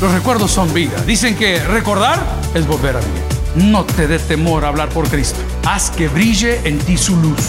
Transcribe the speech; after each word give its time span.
Los 0.00 0.12
recuerdos 0.12 0.50
son 0.50 0.74
vida. 0.74 1.02
Dicen 1.06 1.36
que 1.36 1.58
recordar 1.58 2.22
es 2.54 2.66
volver 2.66 2.96
a 2.96 3.00
vivir. 3.00 3.22
No 3.70 3.84
te 3.84 4.06
dé 4.06 4.18
temor 4.18 4.66
a 4.66 4.68
hablar 4.68 4.90
por 4.90 5.08
Cristo. 5.08 5.38
Haz 5.64 5.90
que 5.90 6.08
brille 6.08 6.60
en 6.68 6.78
ti 6.78 6.98
su 6.98 7.16
luz. 7.16 7.40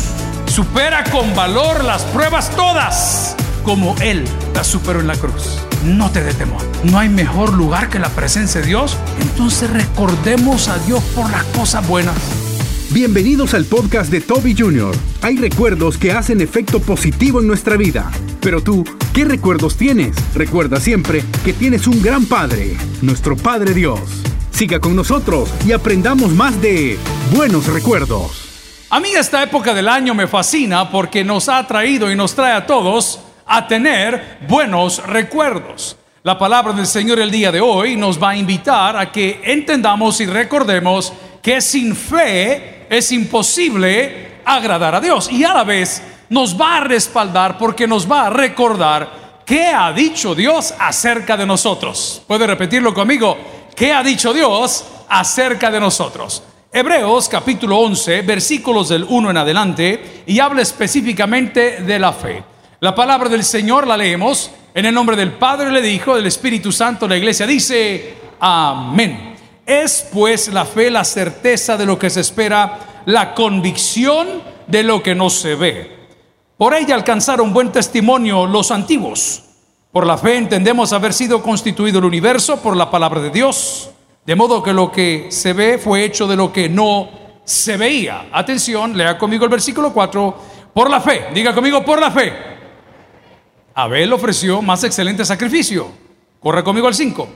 Supera 0.45 1.03
con 1.11 1.35
valor 1.35 1.83
las 1.83 2.03
pruebas 2.03 2.49
todas, 2.55 3.35
como 3.63 3.97
Él 3.99 4.23
las 4.53 4.65
superó 4.65 5.01
en 5.01 5.07
la 5.07 5.17
cruz. 5.17 5.59
No 5.83 6.09
te 6.09 6.23
dé 6.23 6.33
temor. 6.33 6.61
No 6.85 6.97
hay 6.97 7.09
mejor 7.09 7.53
lugar 7.53 7.89
que 7.89 7.99
la 7.99 8.09
presencia 8.09 8.61
de 8.61 8.67
Dios. 8.67 8.95
Entonces 9.19 9.69
recordemos 9.69 10.69
a 10.69 10.77
Dios 10.79 11.03
por 11.15 11.29
las 11.29 11.43
cosas 11.45 11.85
buenas. 11.85 12.15
Bienvenidos 12.91 13.53
al 13.53 13.65
podcast 13.65 14.09
de 14.09 14.21
Toby 14.21 14.55
Jr. 14.57 14.95
Hay 15.21 15.35
recuerdos 15.35 15.97
que 15.97 16.13
hacen 16.13 16.39
efecto 16.39 16.79
positivo 16.79 17.41
en 17.41 17.47
nuestra 17.47 17.75
vida. 17.75 18.09
Pero 18.39 18.61
tú, 18.63 18.85
¿qué 19.17 19.25
recuerdos 19.25 19.75
tienes? 19.75 20.15
Recuerda 20.35 20.79
siempre 20.79 21.23
que 21.43 21.51
tienes 21.51 21.87
un 21.87 22.03
gran 22.03 22.27
Padre, 22.27 22.77
nuestro 23.01 23.35
Padre 23.35 23.73
Dios. 23.73 23.99
Siga 24.51 24.79
con 24.79 24.95
nosotros 24.95 25.49
y 25.65 25.71
aprendamos 25.71 26.33
más 26.33 26.61
de 26.61 26.99
buenos 27.31 27.65
recuerdos. 27.65 28.85
A 28.91 28.99
mí 28.99 29.09
esta 29.15 29.41
época 29.41 29.73
del 29.73 29.89
año 29.89 30.13
me 30.13 30.27
fascina 30.27 30.91
porque 30.91 31.23
nos 31.23 31.49
ha 31.49 31.65
traído 31.65 32.11
y 32.11 32.15
nos 32.15 32.35
trae 32.35 32.53
a 32.53 32.67
todos 32.67 33.19
a 33.47 33.67
tener 33.67 34.37
buenos 34.47 35.03
recuerdos. 35.07 35.97
La 36.21 36.37
palabra 36.37 36.73
del 36.73 36.85
Señor 36.85 37.17
el 37.17 37.31
día 37.31 37.51
de 37.51 37.59
hoy 37.59 37.95
nos 37.95 38.21
va 38.21 38.29
a 38.29 38.37
invitar 38.37 38.95
a 38.97 39.11
que 39.11 39.41
entendamos 39.45 40.21
y 40.21 40.27
recordemos 40.27 41.11
que 41.41 41.59
sin 41.59 41.95
fe 41.95 42.85
es 42.87 43.11
imposible 43.11 44.41
agradar 44.45 44.93
a 44.93 45.01
Dios 45.01 45.27
y 45.31 45.43
a 45.43 45.55
la 45.55 45.63
vez 45.63 46.03
nos 46.29 46.59
va 46.59 46.77
a 46.77 46.81
respaldar 46.81 47.57
porque 47.57 47.87
nos 47.87 48.09
va 48.09 48.27
a 48.27 48.29
recordar 48.29 49.41
qué 49.45 49.67
ha 49.67 49.91
dicho 49.93 50.35
Dios 50.35 50.73
acerca 50.77 51.37
de 51.37 51.45
nosotros. 51.45 52.21
¿Puede 52.27 52.47
repetirlo 52.47 52.93
conmigo? 52.93 53.37
¿Qué 53.75 53.93
ha 53.93 54.03
dicho 54.03 54.33
Dios 54.33 54.85
acerca 55.09 55.71
de 55.71 55.79
nosotros? 55.79 56.43
Hebreos 56.71 57.29
capítulo 57.29 57.77
11, 57.79 58.21
versículos 58.23 58.89
del 58.89 59.05
1 59.07 59.31
en 59.31 59.37
adelante, 59.37 60.23
y 60.27 60.39
habla 60.39 60.61
específicamente 60.61 61.81
de 61.81 61.97
la 61.97 62.11
fe. 62.11 62.43
La 62.81 62.93
palabra 62.93 63.29
del 63.29 63.43
Señor 63.43 63.87
la 63.87 63.97
leemos 63.97 64.51
en 64.73 64.85
el 64.85 64.93
nombre 64.93 65.15
del 65.15 65.31
Padre, 65.31 65.71
le 65.71 65.81
dijo, 65.81 66.15
del 66.15 66.27
Espíritu 66.27 66.71
Santo, 66.71 67.07
la 67.07 67.17
iglesia 67.17 67.47
dice, 67.47 68.15
amén. 68.39 69.35
Es 69.65 70.07
pues 70.13 70.49
la 70.49 70.65
fe 70.65 70.91
la 70.91 71.03
certeza 71.03 71.77
de 71.77 71.85
lo 71.85 71.97
que 71.97 72.09
se 72.09 72.21
espera, 72.21 73.03
la 73.05 73.33
convicción 73.33 74.43
de 74.67 74.83
lo 74.83 75.01
que 75.01 75.15
no 75.15 75.29
se 75.29 75.55
ve. 75.55 75.96
Por 76.57 76.73
ella 76.73 76.95
alcanzaron 76.95 77.53
buen 77.53 77.71
testimonio 77.71 78.47
los 78.47 78.71
antiguos. 78.71 79.43
Por 79.91 80.07
la 80.07 80.17
fe 80.17 80.37
entendemos 80.37 80.91
haber 80.91 81.13
sido 81.13 81.43
constituido 81.43 81.99
el 81.99 82.05
universo 82.05 82.61
por 82.61 82.75
la 82.75 82.89
palabra 82.89 83.21
de 83.21 83.29
Dios, 83.29 83.91
de 84.25 84.35
modo 84.35 84.63
que 84.63 84.73
lo 84.73 84.91
que 84.91 85.27
se 85.29 85.53
ve 85.53 85.77
fue 85.77 86.03
hecho 86.03 86.25
de 86.25 86.35
lo 86.35 86.51
que 86.51 86.67
no 86.67 87.09
se 87.45 87.77
veía. 87.77 88.29
Atención, 88.31 88.97
lea 88.97 89.19
conmigo 89.19 89.45
el 89.45 89.51
versículo 89.51 89.93
4. 89.93 90.37
Por 90.73 90.89
la 90.89 90.99
fe, 90.99 91.27
diga 91.31 91.53
conmigo, 91.53 91.85
por 91.85 92.01
la 92.01 92.09
fe. 92.09 92.33
Abel 93.75 94.11
ofreció 94.11 94.59
más 94.63 94.83
excelente 94.83 95.23
sacrificio. 95.25 95.87
Corre 96.39 96.63
conmigo 96.63 96.87
al 96.87 96.95
5. 96.95 97.27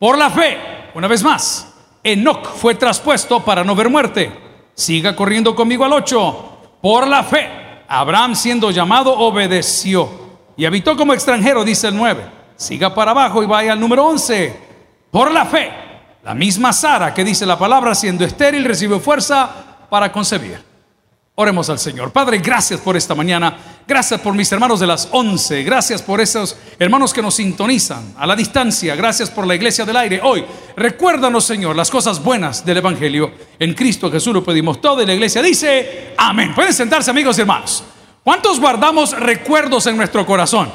Por 0.00 0.18
la 0.18 0.28
fe, 0.28 0.58
una 0.94 1.06
vez 1.06 1.22
más, 1.22 1.72
Enoch 2.02 2.48
fue 2.48 2.74
traspuesto 2.74 3.44
para 3.44 3.62
no 3.62 3.76
ver 3.76 3.88
muerte. 3.88 4.32
Siga 4.74 5.14
corriendo 5.14 5.54
conmigo 5.54 5.84
al 5.84 5.92
8. 5.92 6.58
Por 6.82 7.06
la 7.06 7.22
fe, 7.22 7.65
Abraham 7.88 8.34
siendo 8.34 8.70
llamado 8.70 9.12
obedeció 9.12 10.10
y 10.56 10.64
habitó 10.64 10.96
como 10.96 11.12
extranjero, 11.12 11.64
dice 11.64 11.88
el 11.88 11.96
9. 11.96 12.24
Siga 12.56 12.94
para 12.94 13.10
abajo 13.10 13.42
y 13.42 13.46
vaya 13.46 13.72
al 13.72 13.80
número 13.80 14.06
11. 14.06 14.60
Por 15.10 15.30
la 15.30 15.44
fe, 15.44 15.70
la 16.24 16.34
misma 16.34 16.72
Sara 16.72 17.12
que 17.14 17.24
dice 17.24 17.46
la 17.46 17.58
palabra 17.58 17.94
siendo 17.94 18.24
estéril 18.24 18.64
recibió 18.64 18.98
fuerza 18.98 19.48
para 19.88 20.10
concebir. 20.10 20.75
Oremos 21.38 21.68
al 21.68 21.78
Señor. 21.78 22.12
Padre, 22.12 22.38
gracias 22.38 22.80
por 22.80 22.96
esta 22.96 23.14
mañana. 23.14 23.58
Gracias 23.86 24.18
por 24.22 24.32
mis 24.32 24.50
hermanos 24.52 24.80
de 24.80 24.86
las 24.86 25.06
11. 25.12 25.64
Gracias 25.64 26.00
por 26.00 26.18
esos 26.18 26.56
hermanos 26.78 27.12
que 27.12 27.20
nos 27.20 27.34
sintonizan 27.34 28.14
a 28.16 28.26
la 28.26 28.34
distancia. 28.34 28.96
Gracias 28.96 29.28
por 29.28 29.46
la 29.46 29.54
iglesia 29.54 29.84
del 29.84 29.98
aire. 29.98 30.20
Hoy, 30.22 30.46
recuérdanos, 30.78 31.44
Señor, 31.44 31.76
las 31.76 31.90
cosas 31.90 32.24
buenas 32.24 32.64
del 32.64 32.78
Evangelio. 32.78 33.32
En 33.58 33.74
Cristo 33.74 34.10
Jesús 34.10 34.32
lo 34.32 34.42
pedimos 34.42 34.80
todo 34.80 35.02
y 35.02 35.06
la 35.06 35.12
iglesia 35.12 35.42
dice, 35.42 36.14
amén. 36.16 36.54
Pueden 36.54 36.72
sentarse, 36.72 37.10
amigos 37.10 37.36
y 37.36 37.42
hermanos. 37.42 37.84
¿Cuántos 38.24 38.58
guardamos 38.58 39.12
recuerdos 39.12 39.86
en 39.88 39.98
nuestro 39.98 40.24
corazón? 40.24 40.70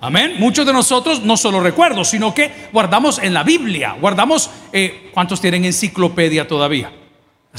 Amén. 0.00 0.36
Muchos 0.38 0.64
de 0.64 0.72
nosotros 0.72 1.22
no 1.24 1.36
solo 1.36 1.58
recuerdos, 1.58 2.10
sino 2.10 2.32
que 2.32 2.68
guardamos 2.72 3.18
en 3.18 3.34
la 3.34 3.42
Biblia. 3.42 3.96
Guardamos, 4.00 4.48
eh, 4.72 5.10
¿cuántos 5.12 5.40
tienen 5.40 5.64
enciclopedia 5.64 6.46
todavía? 6.46 7.03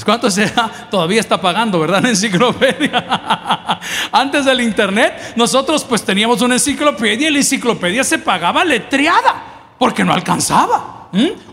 ¿Cuánto 0.04 0.30
sea? 0.30 0.88
Todavía 0.90 1.20
está 1.20 1.40
pagando, 1.40 1.80
¿verdad? 1.80 2.02
La 2.02 2.10
enciclopedia. 2.10 3.80
Antes 4.12 4.44
del 4.44 4.60
internet, 4.60 5.32
nosotros 5.36 5.84
pues 5.84 6.04
teníamos 6.04 6.42
una 6.42 6.54
enciclopedia 6.54 7.28
y 7.28 7.32
la 7.32 7.38
enciclopedia 7.38 8.04
se 8.04 8.18
pagaba 8.18 8.64
letreada 8.64 9.42
porque 9.78 10.04
no 10.04 10.12
alcanzaba. 10.12 10.92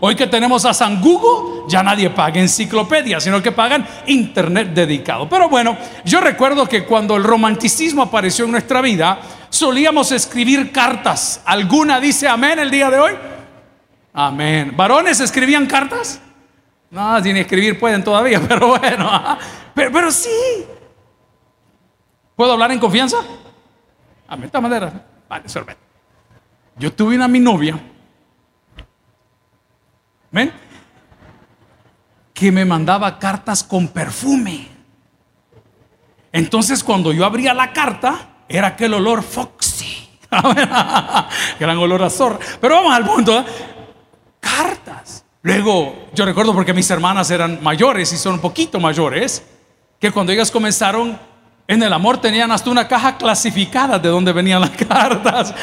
Hoy 0.00 0.14
que 0.14 0.26
tenemos 0.26 0.66
a 0.66 0.74
San 0.74 1.00
Google, 1.00 1.62
ya 1.68 1.82
nadie 1.82 2.10
paga 2.10 2.38
enciclopedia, 2.38 3.18
sino 3.18 3.42
que 3.42 3.50
pagan 3.50 3.86
internet 4.06 4.68
dedicado. 4.74 5.26
Pero 5.26 5.48
bueno, 5.48 5.78
yo 6.04 6.20
recuerdo 6.20 6.68
que 6.68 6.84
cuando 6.84 7.16
el 7.16 7.24
romanticismo 7.24 8.02
apareció 8.02 8.44
en 8.44 8.50
nuestra 8.50 8.82
vida, 8.82 9.18
solíamos 9.48 10.12
escribir 10.12 10.70
cartas. 10.70 11.40
¿Alguna 11.46 11.98
dice 11.98 12.28
amén 12.28 12.58
el 12.58 12.70
día 12.70 12.90
de 12.90 12.98
hoy? 12.98 13.12
Amén. 14.12 14.74
¿Varones 14.76 15.20
escribían 15.20 15.66
cartas? 15.66 16.20
No, 16.94 17.20
sin 17.20 17.36
escribir 17.36 17.76
pueden 17.76 18.04
todavía, 18.04 18.40
pero 18.48 18.68
bueno. 18.68 19.10
Pero, 19.74 20.12
sí. 20.12 20.64
¿Puedo 22.36 22.52
hablar 22.52 22.70
en 22.70 22.78
confianza? 22.78 23.16
A 24.28 24.36
esta 24.36 24.60
manera. 24.60 25.04
Vale, 25.28 25.48
sorbet. 25.48 25.76
Yo 26.76 26.92
tuve 26.92 27.16
una 27.16 27.26
mi 27.26 27.40
novia. 27.40 27.80
¿Ven? 30.30 30.52
Que 32.32 32.52
me 32.52 32.64
mandaba 32.64 33.18
cartas 33.18 33.64
con 33.64 33.88
perfume. 33.88 34.68
Entonces, 36.30 36.84
cuando 36.84 37.12
yo 37.12 37.24
abría 37.24 37.54
la 37.54 37.72
carta, 37.72 38.28
era 38.48 38.68
aquel 38.68 38.94
olor 38.94 39.24
foxy. 39.24 40.10
Gran 41.58 41.76
olor 41.76 42.04
a 42.04 42.10
zorra. 42.10 42.38
Pero 42.60 42.76
vamos 42.76 42.94
al 42.94 43.04
punto. 43.04 43.40
¿eh? 43.40 43.44
Cartas. 44.38 45.23
Luego, 45.44 46.06
yo 46.14 46.24
recuerdo 46.24 46.54
porque 46.54 46.72
mis 46.72 46.90
hermanas 46.90 47.30
eran 47.30 47.62
mayores 47.62 48.10
y 48.14 48.16
son 48.16 48.32
un 48.34 48.40
poquito 48.40 48.80
mayores, 48.80 49.44
que 50.00 50.10
cuando 50.10 50.32
ellas 50.32 50.50
comenzaron 50.50 51.18
en 51.68 51.82
el 51.82 51.92
amor 51.92 52.16
tenían 52.16 52.50
hasta 52.50 52.70
una 52.70 52.88
caja 52.88 53.18
clasificada 53.18 53.98
de 53.98 54.08
donde 54.08 54.32
venían 54.32 54.62
las 54.62 54.70
cartas. 54.88 55.54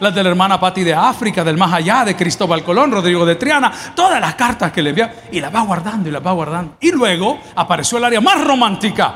las 0.00 0.14
de 0.14 0.22
la 0.22 0.28
hermana 0.28 0.60
Patti 0.60 0.84
de 0.84 0.92
África, 0.92 1.42
del 1.42 1.56
más 1.56 1.72
allá, 1.72 2.04
de 2.04 2.14
Cristóbal 2.14 2.62
Colón, 2.62 2.92
Rodrigo 2.92 3.24
de 3.24 3.36
Triana, 3.36 3.72
todas 3.94 4.20
las 4.20 4.34
cartas 4.34 4.70
que 4.70 4.82
le 4.82 4.90
envía 4.90 5.28
y 5.32 5.40
las 5.40 5.54
va 5.54 5.62
guardando 5.62 6.10
y 6.10 6.12
las 6.12 6.24
va 6.24 6.32
guardando. 6.32 6.76
Y 6.78 6.92
luego 6.92 7.38
apareció 7.54 7.96
el 7.96 8.04
área 8.04 8.20
más 8.20 8.44
romántica. 8.44 9.14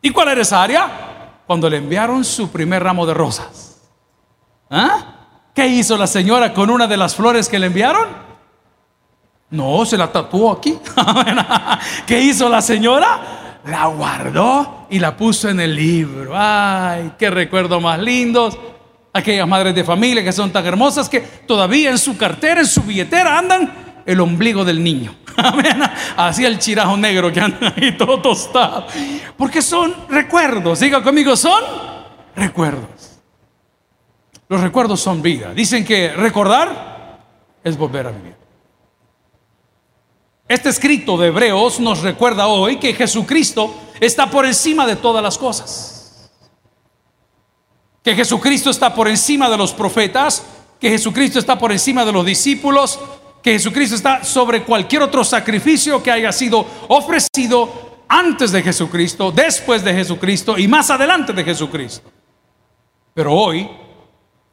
¿Y 0.00 0.10
cuál 0.10 0.28
era 0.28 0.42
esa 0.42 0.62
área? 0.62 1.40
Cuando 1.44 1.68
le 1.68 1.78
enviaron 1.78 2.24
su 2.24 2.52
primer 2.52 2.84
ramo 2.84 3.04
de 3.04 3.14
rosas. 3.14 3.80
¿Ah? 4.70 4.98
¿Qué 5.52 5.66
hizo 5.66 5.96
la 5.96 6.06
señora 6.06 6.54
con 6.54 6.70
una 6.70 6.86
de 6.86 6.96
las 6.96 7.16
flores 7.16 7.48
que 7.48 7.58
le 7.58 7.66
enviaron? 7.66 8.23
No, 9.54 9.86
se 9.86 9.96
la 9.96 10.10
tatuó 10.10 10.50
aquí. 10.50 10.76
¿Qué 12.06 12.20
hizo 12.20 12.48
la 12.48 12.60
señora? 12.60 13.60
La 13.66 13.86
guardó 13.86 14.88
y 14.90 14.98
la 14.98 15.16
puso 15.16 15.48
en 15.48 15.60
el 15.60 15.76
libro. 15.76 16.32
Ay, 16.34 17.12
qué 17.16 17.30
recuerdo 17.30 17.80
más 17.80 18.00
lindos. 18.00 18.58
Aquellas 19.12 19.46
madres 19.46 19.72
de 19.72 19.84
familia 19.84 20.24
que 20.24 20.32
son 20.32 20.50
tan 20.50 20.66
hermosas 20.66 21.08
que 21.08 21.20
todavía 21.20 21.90
en 21.90 21.98
su 21.98 22.16
cartera, 22.16 22.62
en 22.62 22.66
su 22.66 22.82
billetera 22.82 23.38
andan 23.38 24.02
el 24.04 24.18
ombligo 24.18 24.64
del 24.64 24.82
niño. 24.82 25.14
Así 26.16 26.44
el 26.44 26.58
chirajo 26.58 26.96
negro 26.96 27.32
que 27.32 27.40
anda 27.40 27.72
ahí 27.76 27.96
todo 27.96 28.20
tostado. 28.20 28.88
Porque 29.36 29.62
son 29.62 29.94
recuerdos. 30.08 30.80
Diga 30.80 31.00
conmigo, 31.00 31.36
son 31.36 31.62
recuerdos. 32.34 33.20
Los 34.48 34.60
recuerdos 34.60 35.00
son 35.00 35.22
vida. 35.22 35.54
Dicen 35.54 35.84
que 35.84 36.12
recordar 36.12 37.20
es 37.62 37.78
volver 37.78 38.08
a 38.08 38.10
vivir. 38.10 38.43
Este 40.46 40.68
escrito 40.68 41.16
de 41.16 41.28
Hebreos 41.28 41.80
nos 41.80 42.02
recuerda 42.02 42.48
hoy 42.48 42.76
que 42.76 42.92
Jesucristo 42.92 43.74
está 43.98 44.28
por 44.28 44.44
encima 44.44 44.86
de 44.86 44.96
todas 44.96 45.22
las 45.22 45.38
cosas. 45.38 46.30
Que 48.02 48.14
Jesucristo 48.14 48.68
está 48.68 48.94
por 48.94 49.08
encima 49.08 49.48
de 49.48 49.56
los 49.56 49.72
profetas, 49.72 50.44
que 50.78 50.90
Jesucristo 50.90 51.38
está 51.38 51.58
por 51.58 51.72
encima 51.72 52.04
de 52.04 52.12
los 52.12 52.26
discípulos, 52.26 53.00
que 53.42 53.52
Jesucristo 53.52 53.96
está 53.96 54.22
sobre 54.22 54.64
cualquier 54.64 55.00
otro 55.00 55.24
sacrificio 55.24 56.02
que 56.02 56.10
haya 56.10 56.30
sido 56.30 56.66
ofrecido 56.88 58.02
antes 58.06 58.52
de 58.52 58.62
Jesucristo, 58.62 59.32
después 59.32 59.82
de 59.82 59.94
Jesucristo 59.94 60.58
y 60.58 60.68
más 60.68 60.90
adelante 60.90 61.32
de 61.32 61.42
Jesucristo. 61.42 62.10
Pero 63.14 63.32
hoy 63.32 63.70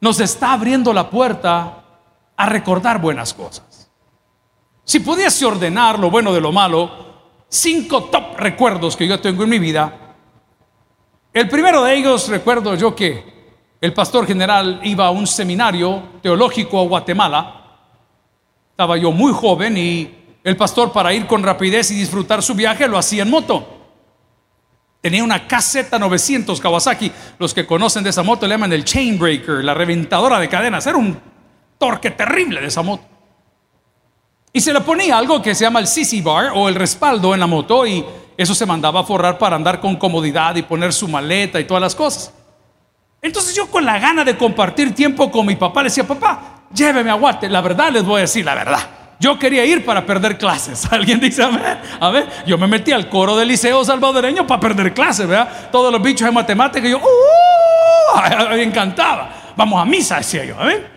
nos 0.00 0.20
está 0.20 0.54
abriendo 0.54 0.90
la 0.94 1.10
puerta 1.10 1.84
a 2.34 2.48
recordar 2.48 2.98
buenas 2.98 3.34
cosas. 3.34 3.71
Si 4.84 5.00
pudiese 5.00 5.44
ordenar 5.44 5.98
lo 5.98 6.10
bueno 6.10 6.32
de 6.32 6.40
lo 6.40 6.52
malo, 6.52 6.90
cinco 7.48 8.04
top 8.04 8.36
recuerdos 8.36 8.96
que 8.96 9.06
yo 9.06 9.20
tengo 9.20 9.44
en 9.44 9.50
mi 9.50 9.58
vida. 9.58 10.16
El 11.32 11.48
primero 11.48 11.84
de 11.84 11.94
ellos 11.94 12.28
recuerdo 12.28 12.74
yo 12.74 12.94
que 12.94 13.32
el 13.80 13.92
pastor 13.92 14.26
general 14.26 14.80
iba 14.84 15.06
a 15.06 15.10
un 15.10 15.26
seminario 15.26 16.02
teológico 16.22 16.80
a 16.80 16.84
Guatemala. 16.84 17.78
Estaba 18.70 18.96
yo 18.96 19.12
muy 19.12 19.32
joven 19.32 19.76
y 19.76 20.38
el 20.44 20.56
pastor 20.56 20.92
para 20.92 21.14
ir 21.14 21.26
con 21.26 21.42
rapidez 21.42 21.90
y 21.90 21.94
disfrutar 21.94 22.42
su 22.42 22.54
viaje 22.54 22.88
lo 22.88 22.98
hacía 22.98 23.22
en 23.22 23.30
moto. 23.30 23.66
Tenía 25.00 25.24
una 25.24 25.46
caseta 25.46 25.98
900 25.98 26.60
Kawasaki. 26.60 27.10
Los 27.38 27.54
que 27.54 27.66
conocen 27.66 28.04
de 28.04 28.10
esa 28.10 28.22
moto 28.22 28.46
le 28.46 28.54
llaman 28.54 28.72
el 28.72 28.84
chainbreaker, 28.84 29.64
la 29.64 29.74
reventadora 29.74 30.38
de 30.38 30.48
cadenas. 30.48 30.86
Era 30.86 30.96
un 30.96 31.18
torque 31.78 32.12
terrible 32.12 32.60
de 32.60 32.68
esa 32.68 32.82
moto. 32.82 33.11
Y 34.52 34.60
se 34.60 34.72
le 34.72 34.80
ponía 34.82 35.16
algo 35.16 35.40
que 35.40 35.54
se 35.54 35.64
llama 35.64 35.80
el 35.80 35.86
CC 35.86 36.20
bar 36.22 36.52
o 36.54 36.68
el 36.68 36.74
respaldo 36.74 37.32
en 37.32 37.40
la 37.40 37.46
moto 37.46 37.86
y 37.86 38.04
eso 38.36 38.54
se 38.54 38.66
mandaba 38.66 39.00
a 39.00 39.04
forrar 39.04 39.38
para 39.38 39.56
andar 39.56 39.80
con 39.80 39.96
comodidad 39.96 40.54
y 40.56 40.62
poner 40.62 40.92
su 40.92 41.08
maleta 41.08 41.58
y 41.58 41.64
todas 41.64 41.80
las 41.80 41.94
cosas. 41.94 42.32
Entonces 43.22 43.54
yo 43.54 43.68
con 43.68 43.84
la 43.84 43.98
gana 43.98 44.24
de 44.24 44.36
compartir 44.36 44.94
tiempo 44.94 45.30
con 45.30 45.46
mi 45.46 45.56
papá 45.56 45.82
le 45.82 45.88
decía, 45.88 46.04
papá, 46.04 46.64
lléveme 46.74 47.10
a 47.10 47.14
Guate. 47.14 47.48
La 47.48 47.60
verdad 47.60 47.90
les 47.90 48.04
voy 48.04 48.18
a 48.18 48.20
decir 48.22 48.44
la 48.44 48.54
verdad. 48.54 48.80
Yo 49.18 49.38
quería 49.38 49.64
ir 49.64 49.84
para 49.84 50.04
perder 50.04 50.36
clases. 50.36 50.84
Alguien 50.92 51.20
dice, 51.20 51.42
a 52.00 52.10
ver, 52.10 52.28
yo 52.46 52.58
me 52.58 52.66
metí 52.66 52.92
al 52.92 53.08
coro 53.08 53.36
del 53.36 53.48
liceo 53.48 53.84
salvadoreño 53.84 54.46
para 54.46 54.60
perder 54.60 54.92
clases, 54.92 55.28
¿verdad? 55.28 55.70
Todos 55.70 55.92
los 55.92 56.02
bichos 56.02 56.26
de 56.26 56.32
matemáticas, 56.32 56.90
yo, 56.90 56.98
¡uh! 56.98 58.50
Me 58.50 58.62
encantaba. 58.64 59.30
Vamos 59.56 59.80
a 59.80 59.84
misa, 59.84 60.16
decía 60.16 60.44
yo, 60.44 60.58
a 60.58 60.64
ver. 60.64 60.90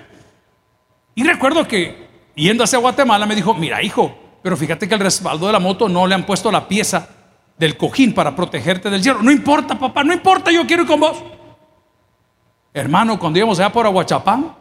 Y 1.14 1.24
recuerdo 1.24 1.68
que 1.68 2.05
yendo 2.44 2.64
hacia 2.64 2.80
Guatemala 2.80 3.26
me 3.26 3.36
dijo, 3.36 3.54
mira 3.54 3.82
hijo, 3.82 4.16
pero 4.44 4.58
fíjate 4.58 4.88
que 4.88 4.94
el 4.94 5.00
respaldo 5.00 5.48
de 5.48 5.54
la 5.54 5.60
moto 5.60 5.90
no 5.90 6.06
le 6.06 6.16
han 6.16 6.26
puesto 6.26 6.52
la 6.52 6.68
pieza 6.68 7.10
del 7.58 7.78
cojín 7.78 8.14
para 8.14 8.36
protegerte 8.36 8.90
del 8.90 9.02
hierro. 9.02 9.24
No 9.24 9.32
importa, 9.32 9.78
papá, 9.80 10.04
no 10.04 10.14
importa, 10.14 10.52
yo 10.52 10.68
quiero 10.68 10.84
ir 10.84 10.88
con 10.88 11.00
vos. 11.00 11.18
Hermano, 12.74 13.18
cuando 13.18 13.40
íbamos 13.40 13.60
allá 13.60 13.72
por 13.72 13.86
Aguachapán, 13.86 14.54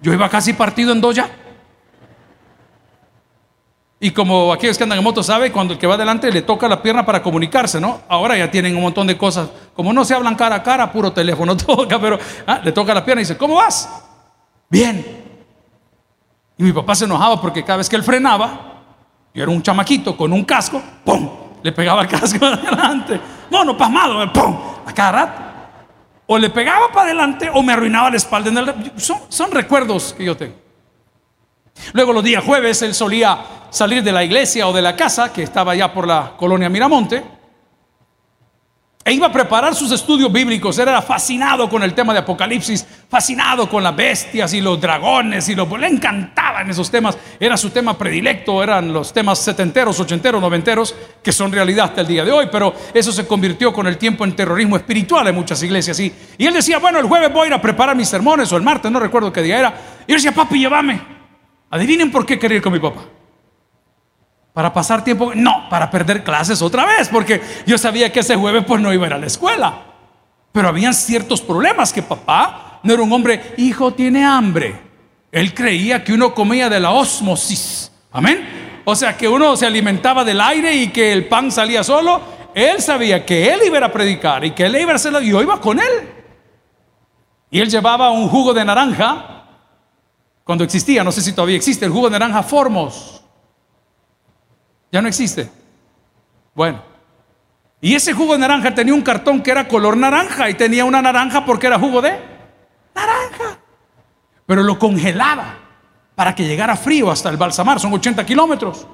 yo 0.00 0.12
iba 0.12 0.28
casi 0.28 0.52
partido 0.52 0.92
en 0.92 1.00
dos 1.00 1.14
ya. 1.14 1.30
Y 4.00 4.10
como 4.10 4.52
aquellos 4.52 4.76
que 4.76 4.82
andan 4.82 4.98
en 4.98 5.04
moto 5.04 5.22
saben, 5.22 5.52
cuando 5.52 5.74
el 5.74 5.78
que 5.78 5.86
va 5.86 5.94
adelante 5.94 6.32
le 6.32 6.42
toca 6.42 6.68
la 6.68 6.82
pierna 6.82 7.06
para 7.06 7.22
comunicarse, 7.22 7.80
¿no? 7.80 8.00
Ahora 8.08 8.36
ya 8.36 8.50
tienen 8.50 8.74
un 8.74 8.82
montón 8.82 9.06
de 9.06 9.16
cosas. 9.16 9.48
Como 9.74 9.92
no 9.92 10.04
se 10.04 10.12
hablan 10.12 10.34
cara 10.34 10.56
a 10.56 10.62
cara, 10.64 10.90
puro 10.90 11.12
teléfono 11.12 11.56
toca, 11.56 12.00
pero 12.00 12.18
ah, 12.46 12.60
le 12.64 12.72
toca 12.72 12.92
la 12.94 13.04
pierna 13.04 13.20
y 13.20 13.24
dice, 13.24 13.36
¿cómo 13.36 13.54
vas? 13.54 13.88
Bien. 14.68 15.21
Y 16.62 16.66
mi 16.66 16.72
papá 16.72 16.94
se 16.94 17.06
enojaba 17.06 17.40
porque 17.40 17.64
cada 17.64 17.78
vez 17.78 17.88
que 17.88 17.96
él 17.96 18.04
frenaba, 18.04 18.82
yo 19.34 19.42
era 19.42 19.50
un 19.50 19.60
chamaquito 19.60 20.16
con 20.16 20.32
un 20.32 20.44
casco, 20.44 20.80
¡pum! 21.04 21.28
Le 21.60 21.72
pegaba 21.72 22.02
el 22.02 22.06
casco 22.06 22.46
adelante. 22.46 23.20
No, 23.50 23.64
no, 23.64 23.76
pasmado, 23.76 24.32
¡pum! 24.32 24.56
A 24.86 24.94
cada 24.94 25.12
rato 25.12 25.42
o 26.24 26.38
le 26.38 26.50
pegaba 26.50 26.86
para 26.92 27.06
adelante 27.06 27.50
o 27.52 27.62
me 27.64 27.72
arruinaba 27.72 28.10
la 28.10 28.16
espalda. 28.16 28.50
En 28.50 28.58
el, 28.58 28.92
son, 28.94 29.22
son 29.28 29.50
recuerdos 29.50 30.14
que 30.16 30.24
yo 30.24 30.36
tengo. 30.36 30.54
Luego 31.94 32.12
los 32.12 32.22
días 32.22 32.44
jueves 32.44 32.80
él 32.82 32.94
solía 32.94 33.40
salir 33.70 34.04
de 34.04 34.12
la 34.12 34.22
iglesia 34.22 34.68
o 34.68 34.72
de 34.72 34.82
la 34.82 34.94
casa, 34.94 35.32
que 35.32 35.42
estaba 35.42 35.74
ya 35.74 35.92
por 35.92 36.06
la 36.06 36.34
colonia 36.36 36.68
Miramonte, 36.68 37.24
e 39.04 39.12
iba 39.12 39.26
a 39.26 39.32
preparar 39.32 39.74
sus 39.74 39.90
estudios 39.90 40.32
bíblicos. 40.32 40.78
era 40.78 41.02
fascinado 41.02 41.68
con 41.68 41.82
el 41.82 41.92
tema 41.92 42.12
de 42.12 42.20
Apocalipsis, 42.20 42.86
fascinado 43.08 43.68
con 43.68 43.82
las 43.82 43.96
bestias 43.96 44.54
y 44.54 44.60
los 44.60 44.80
dragones 44.80 45.48
y 45.48 45.56
lo, 45.56 45.66
le 45.76 45.88
encantaban 45.88 46.70
esos 46.70 46.90
temas. 46.90 47.18
Era 47.40 47.56
su 47.56 47.70
tema 47.70 47.98
predilecto, 47.98 48.62
eran 48.62 48.92
los 48.92 49.12
temas 49.12 49.40
setenteros, 49.40 49.98
ochenteros, 49.98 50.40
noventeros, 50.40 50.94
que 51.22 51.32
son 51.32 51.50
realidad 51.50 51.86
hasta 51.86 52.02
el 52.02 52.06
día 52.06 52.24
de 52.24 52.30
hoy. 52.30 52.48
Pero 52.50 52.74
eso 52.94 53.10
se 53.10 53.26
convirtió 53.26 53.72
con 53.72 53.88
el 53.88 53.98
tiempo 53.98 54.24
en 54.24 54.36
terrorismo 54.36 54.76
espiritual 54.76 55.26
en 55.26 55.34
muchas 55.34 55.60
iglesias. 55.64 55.98
Y, 55.98 56.12
y 56.38 56.46
él 56.46 56.54
decía, 56.54 56.78
bueno, 56.78 57.00
el 57.00 57.06
jueves 57.06 57.32
voy 57.32 57.44
a 57.44 57.46
ir 57.48 57.54
a 57.54 57.60
preparar 57.60 57.96
mis 57.96 58.08
sermones 58.08 58.52
o 58.52 58.56
el 58.56 58.62
martes, 58.62 58.90
no 58.92 59.00
recuerdo 59.00 59.32
qué 59.32 59.42
día 59.42 59.58
era. 59.58 59.74
Y 60.06 60.12
yo 60.12 60.16
decía, 60.16 60.32
papi, 60.32 60.60
llévame. 60.60 61.00
Adivinen 61.70 62.12
por 62.12 62.24
qué 62.24 62.38
quería 62.38 62.58
ir 62.58 62.62
con 62.62 62.72
mi 62.72 62.78
papá. 62.78 63.02
Para 64.52 64.72
pasar 64.72 65.02
tiempo, 65.02 65.32
no, 65.34 65.68
para 65.70 65.90
perder 65.90 66.22
clases 66.22 66.60
otra 66.60 66.84
vez, 66.84 67.08
porque 67.08 67.40
yo 67.66 67.78
sabía 67.78 68.12
que 68.12 68.20
ese 68.20 68.36
jueves 68.36 68.64
pues 68.66 68.82
no 68.82 68.92
iba 68.92 69.04
a 69.04 69.06
ir 69.08 69.12
a 69.14 69.18
la 69.18 69.26
escuela. 69.26 69.82
Pero 70.52 70.68
habían 70.68 70.92
ciertos 70.92 71.40
problemas 71.40 71.92
que 71.92 72.02
papá 72.02 72.80
no 72.82 72.92
era 72.92 73.02
un 73.02 73.12
hombre, 73.12 73.54
hijo 73.56 73.94
tiene 73.94 74.24
hambre. 74.24 74.78
Él 75.30 75.54
creía 75.54 76.04
que 76.04 76.12
uno 76.12 76.34
comía 76.34 76.68
de 76.68 76.80
la 76.80 76.90
osmosis. 76.90 77.90
Amén. 78.12 78.82
O 78.84 78.94
sea, 78.94 79.16
que 79.16 79.28
uno 79.28 79.56
se 79.56 79.64
alimentaba 79.64 80.24
del 80.24 80.40
aire 80.40 80.74
y 80.74 80.88
que 80.88 81.12
el 81.12 81.26
pan 81.26 81.50
salía 81.50 81.82
solo. 81.82 82.20
Él 82.54 82.82
sabía 82.82 83.24
que 83.24 83.50
él 83.50 83.60
iba 83.64 83.78
a 83.78 83.92
predicar 83.92 84.44
y 84.44 84.50
que 84.50 84.66
él 84.66 84.76
iba 84.76 84.92
a 84.92 84.96
hacerlo 84.96 85.20
yo 85.20 85.40
iba 85.40 85.58
con 85.58 85.78
él. 85.78 86.10
Y 87.50 87.60
él 87.60 87.70
llevaba 87.70 88.10
un 88.10 88.28
jugo 88.28 88.52
de 88.52 88.64
naranja 88.64 89.44
cuando 90.44 90.64
existía, 90.64 91.04
no 91.04 91.12
sé 91.12 91.22
si 91.22 91.32
todavía 91.32 91.56
existe, 91.56 91.86
el 91.86 91.92
jugo 91.92 92.10
de 92.10 92.18
naranja 92.18 92.42
Formos. 92.42 93.21
Ya 94.92 95.00
no 95.00 95.08
existe. 95.08 95.50
Bueno. 96.54 96.82
Y 97.80 97.96
ese 97.96 98.12
jugo 98.12 98.34
de 98.34 98.38
naranja 98.38 98.74
tenía 98.74 98.94
un 98.94 99.02
cartón 99.02 99.42
que 99.42 99.50
era 99.50 99.66
color 99.66 99.96
naranja 99.96 100.48
y 100.48 100.54
tenía 100.54 100.84
una 100.84 101.02
naranja 101.02 101.44
porque 101.44 101.66
era 101.66 101.78
jugo 101.78 102.00
de 102.00 102.10
naranja. 102.94 103.58
Pero 104.46 104.62
lo 104.62 104.78
congelaba 104.78 105.56
para 106.14 106.34
que 106.34 106.46
llegara 106.46 106.76
frío 106.76 107.10
hasta 107.10 107.30
el 107.30 107.38
balsamar, 107.38 107.80
son 107.80 107.92
80 107.92 108.24
kilómetros. 108.24 108.86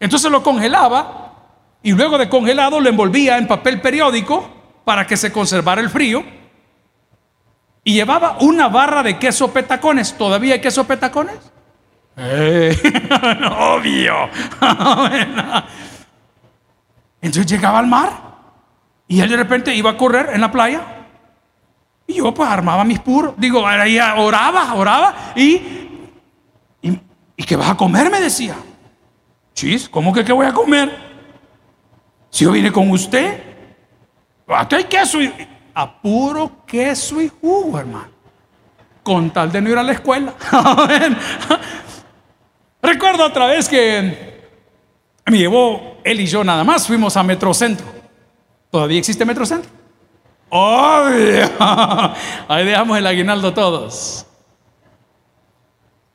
Entonces 0.00 0.30
lo 0.32 0.42
congelaba 0.42 1.34
y 1.82 1.92
luego 1.92 2.18
de 2.18 2.28
congelado 2.28 2.80
lo 2.80 2.88
envolvía 2.88 3.38
en 3.38 3.46
papel 3.46 3.80
periódico 3.80 4.48
para 4.84 5.06
que 5.06 5.16
se 5.16 5.30
conservara 5.30 5.80
el 5.80 5.90
frío. 5.90 6.24
Y 7.84 7.92
llevaba 7.92 8.38
una 8.40 8.68
barra 8.68 9.02
de 9.02 9.18
queso 9.18 9.52
petacones. 9.52 10.16
¿Todavía 10.16 10.54
hay 10.54 10.60
queso 10.60 10.84
petacones? 10.84 11.36
Eh, 12.18 12.76
obvio. 13.58 14.28
Entonces 17.20 17.50
llegaba 17.50 17.78
al 17.78 17.86
mar 17.86 18.12
y 19.06 19.20
él 19.20 19.28
de 19.30 19.36
repente 19.36 19.74
iba 19.74 19.90
a 19.90 19.96
correr 19.96 20.30
en 20.32 20.40
la 20.40 20.50
playa. 20.50 20.82
Y 22.06 22.14
yo 22.14 22.32
pues 22.32 22.48
armaba 22.48 22.84
mis 22.84 23.00
puros. 23.00 23.34
Digo, 23.36 23.60
oraba, 23.60 24.74
oraba. 24.74 25.32
Y, 25.36 25.62
y, 26.82 27.00
y 27.36 27.44
¿qué 27.44 27.56
vas 27.56 27.70
a 27.70 27.76
comer? 27.76 28.10
Me 28.10 28.20
decía. 28.20 28.56
Chis, 29.54 29.88
¿cómo 29.88 30.12
que 30.12 30.24
qué 30.24 30.32
voy 30.32 30.46
a 30.46 30.52
comer? 30.52 30.96
Si 32.30 32.44
yo 32.44 32.52
vine 32.52 32.72
con 32.72 32.90
usted. 32.90 33.42
Aquí 34.48 34.76
hay 34.76 34.84
queso 34.84 35.20
y 35.20 35.32
a 35.74 36.00
puro 36.00 36.64
queso 36.66 37.20
y 37.20 37.28
jugo, 37.28 37.78
hermano. 37.78 38.08
Con 39.02 39.30
tal 39.30 39.52
de 39.52 39.60
no 39.60 39.70
ir 39.70 39.78
a 39.78 39.82
la 39.82 39.92
escuela. 39.92 40.34
Recuerdo 42.82 43.26
otra 43.26 43.46
vez 43.46 43.68
que 43.68 44.38
me 45.26 45.38
llevó 45.38 45.96
él 46.04 46.20
y 46.20 46.26
yo 46.26 46.44
nada 46.44 46.64
más, 46.64 46.86
fuimos 46.86 47.16
a 47.16 47.22
Metrocentro. 47.22 47.86
¿Todavía 48.70 48.98
existe 48.98 49.24
Metrocentro? 49.24 49.70
Obvio. 50.50 51.50
Ahí 52.48 52.64
dejamos 52.64 52.96
el 52.98 53.06
aguinaldo 53.06 53.52
todos. 53.52 54.26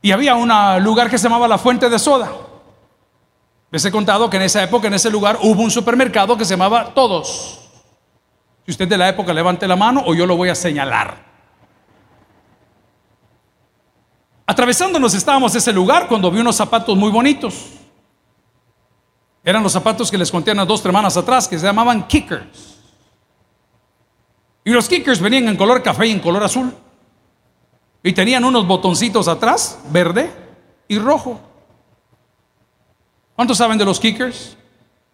Y 0.02 0.12
había 0.12 0.36
un 0.36 0.52
lugar 0.84 1.10
que 1.10 1.18
se 1.18 1.24
llamaba 1.24 1.48
la 1.48 1.58
Fuente 1.58 1.90
de 1.90 2.00
Soda. 2.00 2.32
Les 3.72 3.84
he 3.86 3.92
contado 3.92 4.30
que 4.30 4.38
en 4.38 4.44
esa 4.44 4.62
época, 4.62 4.88
en 4.88 4.94
ese 4.94 5.10
lugar, 5.10 5.40
hubo 5.42 5.62
un 5.62 5.72
supermercado 5.72 6.38
que 6.38 6.46
se 6.46 6.52
llamaba 6.52 6.94
Todos. 6.94 7.60
Si 8.66 8.72
usted 8.72 8.88
de 8.88 8.98
la 8.98 9.10
época 9.10 9.34
levante 9.34 9.68
la 9.68 9.76
mano 9.76 10.04
o 10.06 10.14
yo 10.14 10.26
lo 10.26 10.38
voy 10.38 10.50
a 10.50 10.56
señalar. 10.56 11.33
Atravesándonos 14.46 15.14
estábamos 15.14 15.56
ese 15.56 15.72
lugar 15.72 16.08
cuando 16.08 16.30
vi 16.30 16.40
unos 16.40 16.56
zapatos 16.56 16.98
muy 16.98 17.10
bonitos. 17.10 17.72
Eran 19.44 19.64
los 19.64 19.72
zapatos 19.72 20.10
que 20.10 20.18
les 20.18 20.32
conté 20.32 20.52
a 20.52 20.66
dos 20.66 20.82
semanas 20.82 21.16
atrás 21.18 21.48
que 21.48 21.58
se 21.58 21.66
llamaban 21.66 22.08
kickers. 22.08 22.80
Y 24.66 24.72
los 24.72 24.88
kickers 24.88 25.20
venían 25.20 25.48
en 25.50 25.58
color 25.58 25.84
café 25.84 26.08
y 26.08 26.12
en 26.12 26.20
color 26.20 26.44
azul. 26.44 26.74
Y 28.02 28.14
tenían 28.14 28.44
unos 28.44 28.66
botoncitos 28.68 29.28
atrás, 29.28 29.80
verde 29.90 30.32
y 30.88 31.00
rojo. 31.00 31.40
¿Cuántos 33.36 33.58
saben 33.58 33.78
de 33.78 33.86
los 33.86 34.00
kickers? 34.00 34.58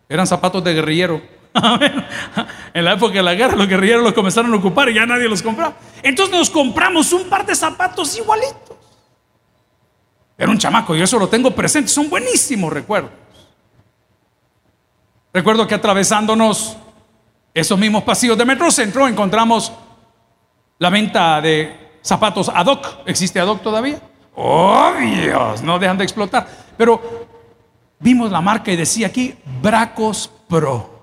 Eran 0.08 0.28
zapatos 0.28 0.64
de 0.64 0.74
guerrillero. 0.74 1.22
en 2.74 2.86
la 2.86 2.94
época 2.94 3.14
de 3.14 3.24
la 3.24 3.34
guerra 3.34 3.56
los 3.56 3.68
guerrilleros 3.68 4.04
los 4.04 4.14
comenzaron 4.14 4.54
a 4.54 4.58
ocupar 4.58 4.90
y 4.90 4.96
ya 4.96 5.06
nadie 5.06 5.28
los 5.28 5.42
compraba. 5.42 5.76
Entonces 6.04 6.36
nos 6.36 6.50
compramos 6.50 7.12
un 7.14 7.28
par 7.30 7.46
de 7.46 7.56
zapatos 7.56 8.16
igualitos. 8.18 8.79
Era 10.40 10.50
un 10.50 10.58
chamaco 10.58 10.96
y 10.96 11.02
eso 11.02 11.20
lo 11.20 11.28
tengo 11.28 11.52
presente. 11.52 11.90
Son 11.90 12.10
buenísimos 12.10 12.72
recuerdos. 12.72 13.12
Recuerdo 15.34 15.68
que 15.68 15.76
atravesándonos 15.76 16.78
esos 17.54 17.78
mismos 17.78 18.04
pasillos 18.04 18.38
de 18.38 18.46
Metrocentro 18.46 19.06
encontramos 19.06 19.72
la 20.78 20.90
venta 20.90 21.42
de 21.42 21.98
zapatos 22.02 22.50
ad 22.50 22.68
hoc. 22.68 22.88
¿Existe 23.06 23.40
ad 23.40 23.48
hoc 23.48 23.62
todavía? 23.62 24.00
obvios, 24.42 25.62
no 25.62 25.78
dejan 25.78 25.98
de 25.98 26.06
explotar. 26.06 26.48
Pero 26.78 27.28
vimos 28.00 28.32
la 28.32 28.40
marca 28.40 28.72
y 28.72 28.78
decía 28.78 29.08
aquí 29.08 29.36
Bracos 29.62 30.32
Pro. 30.48 30.99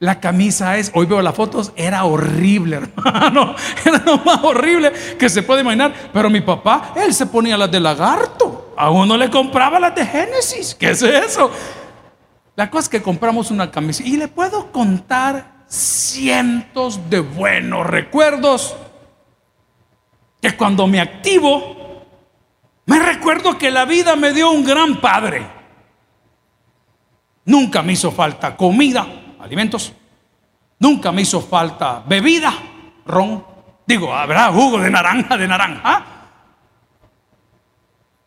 La 0.00 0.20
camisa 0.20 0.78
es, 0.78 0.92
hoy 0.94 1.06
veo 1.06 1.20
las 1.22 1.34
fotos, 1.34 1.72
era 1.74 2.04
horrible, 2.04 2.76
hermano. 2.96 3.54
Era 3.84 3.98
lo 4.04 4.18
más 4.18 4.44
horrible 4.44 4.92
que 5.18 5.28
se 5.28 5.42
puede 5.42 5.62
imaginar. 5.62 5.92
Pero 6.12 6.30
mi 6.30 6.40
papá, 6.40 6.92
él 6.96 7.12
se 7.12 7.26
ponía 7.26 7.56
las 7.56 7.70
de 7.70 7.80
lagarto. 7.80 8.74
A 8.76 8.90
uno 8.90 9.16
le 9.16 9.28
compraba 9.28 9.80
las 9.80 9.94
de 9.94 10.06
Génesis. 10.06 10.74
¿Qué 10.74 10.90
es 10.90 11.02
eso? 11.02 11.50
La 12.54 12.70
cosa 12.70 12.84
es 12.84 12.88
que 12.88 13.02
compramos 13.02 13.50
una 13.50 13.70
camisa 13.70 14.02
y 14.04 14.16
le 14.16 14.28
puedo 14.28 14.70
contar 14.70 15.64
cientos 15.68 17.10
de 17.10 17.20
buenos 17.20 17.86
recuerdos 17.86 18.76
que 20.40 20.56
cuando 20.56 20.86
me 20.86 21.00
activo, 21.00 22.04
me 22.86 22.98
recuerdo 23.00 23.58
que 23.58 23.70
la 23.70 23.84
vida 23.84 24.16
me 24.16 24.32
dio 24.32 24.50
un 24.50 24.64
gran 24.64 25.00
padre. 25.00 25.46
Nunca 27.44 27.82
me 27.82 27.92
hizo 27.92 28.12
falta 28.12 28.56
comida, 28.56 29.06
alimentos. 29.40 29.92
Nunca 30.78 31.12
me 31.12 31.22
hizo 31.22 31.40
falta 31.40 32.02
bebida, 32.06 32.52
ron. 33.06 33.44
Digo, 33.86 34.14
habrá 34.14 34.52
jugo 34.52 34.78
de 34.78 34.90
naranja, 34.90 35.36
de 35.36 35.48
naranja. 35.48 36.04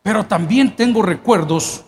Pero 0.02 0.26
también 0.26 0.74
tengo 0.74 1.02
recuerdos 1.02 1.84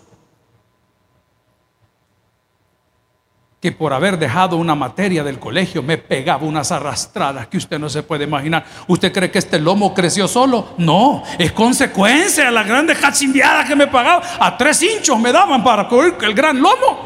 que 3.65 3.73
por 3.73 3.95
haber 3.95 4.19
dejado 4.19 4.59
una 4.59 4.75
materia 4.75 5.25
del 5.25 5.39
colegio 5.39 5.83
me 5.83 5.97
pegaba 5.97 6.45
unas 6.45 6.71
arrastradas 6.71 7.47
que 7.47 7.57
usted 7.57 7.79
no 7.79 7.89
se 7.89 8.03
puede 8.03 8.25
imaginar. 8.25 8.63
¿Usted 8.87 9.11
cree 9.11 9.31
que 9.31 9.39
este 9.39 9.59
lomo 9.59 9.95
creció 9.95 10.29
solo? 10.29 10.75
No, 10.77 11.23
es 11.39 11.51
consecuencia 11.53 12.45
de 12.45 12.51
la 12.53 12.63
grande 12.63 12.95
cachimbiada 12.95 13.65
que 13.65 13.75
me 13.75 13.87
pagaba. 13.87 14.23
A 14.39 14.55
tres 14.59 14.83
hinchos 14.83 15.19
me 15.19 15.33
daban 15.33 15.65
para 15.65 15.89
cubrir 15.89 16.15
el 16.21 16.35
gran 16.35 16.61
lomo. 16.61 17.04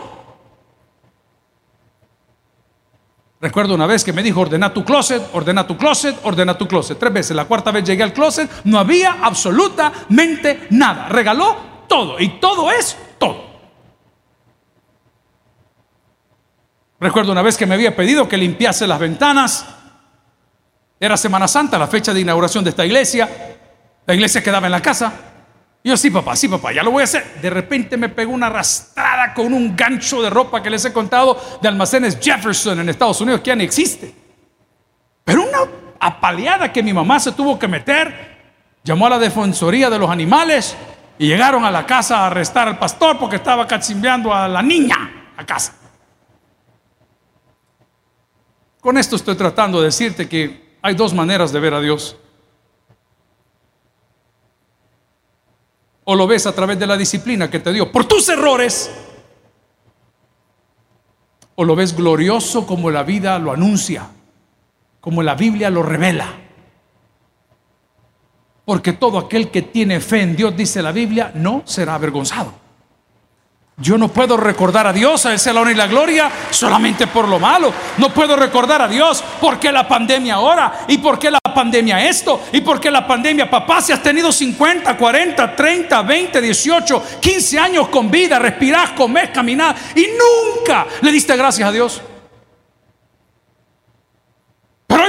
Recuerdo 3.40 3.74
una 3.74 3.86
vez 3.86 4.02
que 4.02 4.12
me 4.12 4.22
dijo, 4.22 4.40
ordena 4.40 4.74
tu 4.74 4.84
closet, 4.84 5.22
ordena 5.32 5.66
tu 5.66 5.76
closet, 5.76 6.16
ordena 6.24 6.58
tu 6.58 6.66
closet. 6.66 6.98
Tres 6.98 7.12
veces. 7.12 7.36
La 7.36 7.44
cuarta 7.44 7.70
vez 7.70 7.84
llegué 7.84 8.02
al 8.02 8.12
closet, 8.12 8.50
no 8.64 8.78
había 8.78 9.18
absolutamente 9.22 10.66
nada. 10.70 11.08
Regaló 11.08 11.56
todo. 11.86 12.18
Y 12.18 12.40
todo 12.40 12.70
es 12.72 12.96
todo. 13.18 13.46
Recuerdo 16.98 17.30
una 17.30 17.42
vez 17.42 17.56
que 17.56 17.66
me 17.66 17.74
había 17.74 17.94
pedido 17.94 18.28
que 18.28 18.36
limpiase 18.36 18.86
las 18.88 18.98
ventanas. 18.98 19.66
Era 20.98 21.16
Semana 21.16 21.46
Santa, 21.46 21.78
la 21.78 21.86
fecha 21.86 22.12
de 22.12 22.20
inauguración 22.20 22.64
de 22.64 22.70
esta 22.70 22.84
iglesia. 22.84 23.56
La 24.04 24.14
iglesia 24.14 24.42
quedaba 24.42 24.66
en 24.66 24.72
la 24.72 24.82
casa. 24.82 25.12
Yo, 25.84 25.96
sí, 25.96 26.10
papá, 26.10 26.34
sí, 26.36 26.48
papá, 26.48 26.72
ya 26.72 26.82
lo 26.82 26.90
voy 26.90 27.02
a 27.02 27.04
hacer. 27.04 27.40
De 27.40 27.50
repente 27.50 27.96
me 27.96 28.08
pegó 28.08 28.32
una 28.32 28.46
arrastrada 28.46 29.32
con 29.32 29.52
un 29.52 29.76
gancho 29.76 30.20
de 30.20 30.28
ropa 30.28 30.62
que 30.62 30.70
les 30.70 30.84
he 30.84 30.92
contado 30.92 31.40
de 31.62 31.68
almacenes 31.68 32.18
Jefferson 32.20 32.80
en 32.80 32.88
Estados 32.88 33.20
Unidos, 33.20 33.40
que 33.40 33.48
ya 33.48 33.56
no 33.56 33.62
existe. 33.62 34.12
Pero 35.24 35.42
una 35.42 35.58
apaleada 36.00 36.72
que 36.72 36.82
mi 36.82 36.92
mamá 36.92 37.20
se 37.20 37.32
tuvo 37.32 37.58
que 37.58 37.68
meter. 37.68 38.38
Llamó 38.82 39.06
a 39.06 39.10
la 39.10 39.18
defensoría 39.18 39.88
de 39.90 39.98
los 39.98 40.10
animales 40.10 40.76
y 41.18 41.26
llegaron 41.26 41.64
a 41.64 41.70
la 41.70 41.86
casa 41.86 42.18
a 42.18 42.26
arrestar 42.26 42.68
al 42.68 42.78
pastor 42.78 43.18
porque 43.18 43.36
estaba 43.36 43.66
cachimbeando 43.66 44.32
a 44.32 44.48
la 44.48 44.62
niña 44.62 45.32
a 45.36 45.44
casa. 45.44 45.74
Con 48.80 48.96
esto 48.96 49.16
estoy 49.16 49.34
tratando 49.36 49.80
de 49.80 49.86
decirte 49.86 50.28
que 50.28 50.76
hay 50.82 50.94
dos 50.94 51.12
maneras 51.12 51.52
de 51.52 51.60
ver 51.60 51.74
a 51.74 51.80
Dios. 51.80 52.16
O 56.10 56.14
lo 56.14 56.26
ves 56.26 56.46
a 56.46 56.52
través 56.52 56.78
de 56.78 56.86
la 56.86 56.96
disciplina 56.96 57.50
que 57.50 57.58
te 57.58 57.70
dio 57.70 57.92
por 57.92 58.06
tus 58.06 58.26
errores. 58.30 58.90
O 61.54 61.64
lo 61.64 61.76
ves 61.76 61.94
glorioso 61.94 62.66
como 62.66 62.90
la 62.90 63.02
vida 63.02 63.38
lo 63.38 63.52
anuncia, 63.52 64.08
como 65.02 65.22
la 65.22 65.34
Biblia 65.34 65.68
lo 65.68 65.82
revela. 65.82 66.32
Porque 68.64 68.94
todo 68.94 69.18
aquel 69.18 69.50
que 69.50 69.60
tiene 69.60 70.00
fe 70.00 70.22
en 70.22 70.34
Dios, 70.34 70.56
dice 70.56 70.80
la 70.80 70.92
Biblia, 70.92 71.30
no 71.34 71.60
será 71.66 71.96
avergonzado. 71.96 72.54
Yo 73.80 73.96
no 73.96 74.08
puedo 74.08 74.36
recordar 74.36 74.88
a 74.88 74.92
Dios, 74.92 75.24
a 75.24 75.32
Él 75.32 75.38
sea 75.38 75.52
la 75.52 75.60
honra 75.60 75.72
y 75.72 75.76
la 75.76 75.86
gloria, 75.86 76.28
solamente 76.50 77.06
por 77.06 77.28
lo 77.28 77.38
malo. 77.38 77.72
No 77.98 78.12
puedo 78.12 78.34
recordar 78.34 78.82
a 78.82 78.88
Dios 78.88 79.22
porque 79.40 79.70
la 79.70 79.86
pandemia 79.86 80.34
ahora, 80.34 80.80
y 80.88 80.98
porque 80.98 81.30
la 81.30 81.38
pandemia 81.38 82.08
esto, 82.08 82.40
y 82.52 82.60
porque 82.60 82.90
la 82.90 83.06
pandemia, 83.06 83.48
papá, 83.48 83.80
si 83.80 83.92
has 83.92 84.02
tenido 84.02 84.32
50, 84.32 84.96
40, 84.96 85.54
30, 85.54 86.02
20, 86.02 86.40
18, 86.40 87.02
15 87.20 87.58
años 87.60 87.88
con 87.88 88.10
vida, 88.10 88.40
respirás, 88.40 88.90
comés, 88.90 89.30
caminás, 89.30 89.76
y 89.94 90.06
nunca 90.08 90.84
le 91.00 91.12
diste 91.12 91.36
gracias 91.36 91.68
a 91.68 91.72
Dios. 91.72 92.02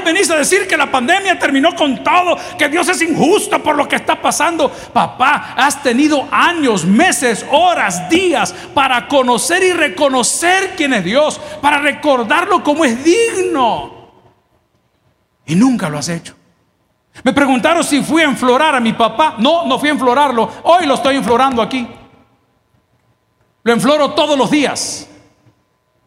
Venís 0.03 0.29
a 0.29 0.37
decir 0.37 0.67
que 0.67 0.77
la 0.77 0.89
pandemia 0.89 1.37
terminó 1.37 1.75
con 1.75 2.03
todo, 2.03 2.37
que 2.57 2.69
Dios 2.69 2.87
es 2.89 3.01
injusto 3.01 3.61
por 3.61 3.75
lo 3.75 3.87
que 3.87 3.95
está 3.95 4.21
pasando. 4.21 4.69
Papá, 4.69 5.53
has 5.55 5.81
tenido 5.81 6.27
años, 6.31 6.85
meses, 6.85 7.45
horas, 7.51 8.09
días 8.09 8.53
para 8.73 9.07
conocer 9.07 9.63
y 9.63 9.73
reconocer 9.73 10.73
quién 10.75 10.93
es 10.93 11.03
Dios, 11.03 11.39
para 11.61 11.79
recordarlo 11.79 12.63
como 12.63 12.85
es 12.85 13.03
digno. 13.03 13.99
Y 15.45 15.55
nunca 15.55 15.89
lo 15.89 15.97
has 15.97 16.09
hecho. 16.09 16.35
Me 17.23 17.33
preguntaron 17.33 17.83
si 17.83 18.01
fui 18.01 18.21
a 18.21 18.25
enflorar 18.25 18.75
a 18.75 18.79
mi 18.79 18.93
papá. 18.93 19.35
No, 19.39 19.65
no 19.65 19.79
fui 19.79 19.89
a 19.89 19.93
enflorarlo. 19.93 20.49
Hoy 20.63 20.85
lo 20.85 20.93
estoy 20.93 21.17
enflorando 21.17 21.61
aquí. 21.61 21.87
Lo 23.63 23.73
enfloro 23.73 24.11
todos 24.11 24.37
los 24.37 24.49
días. 24.49 25.09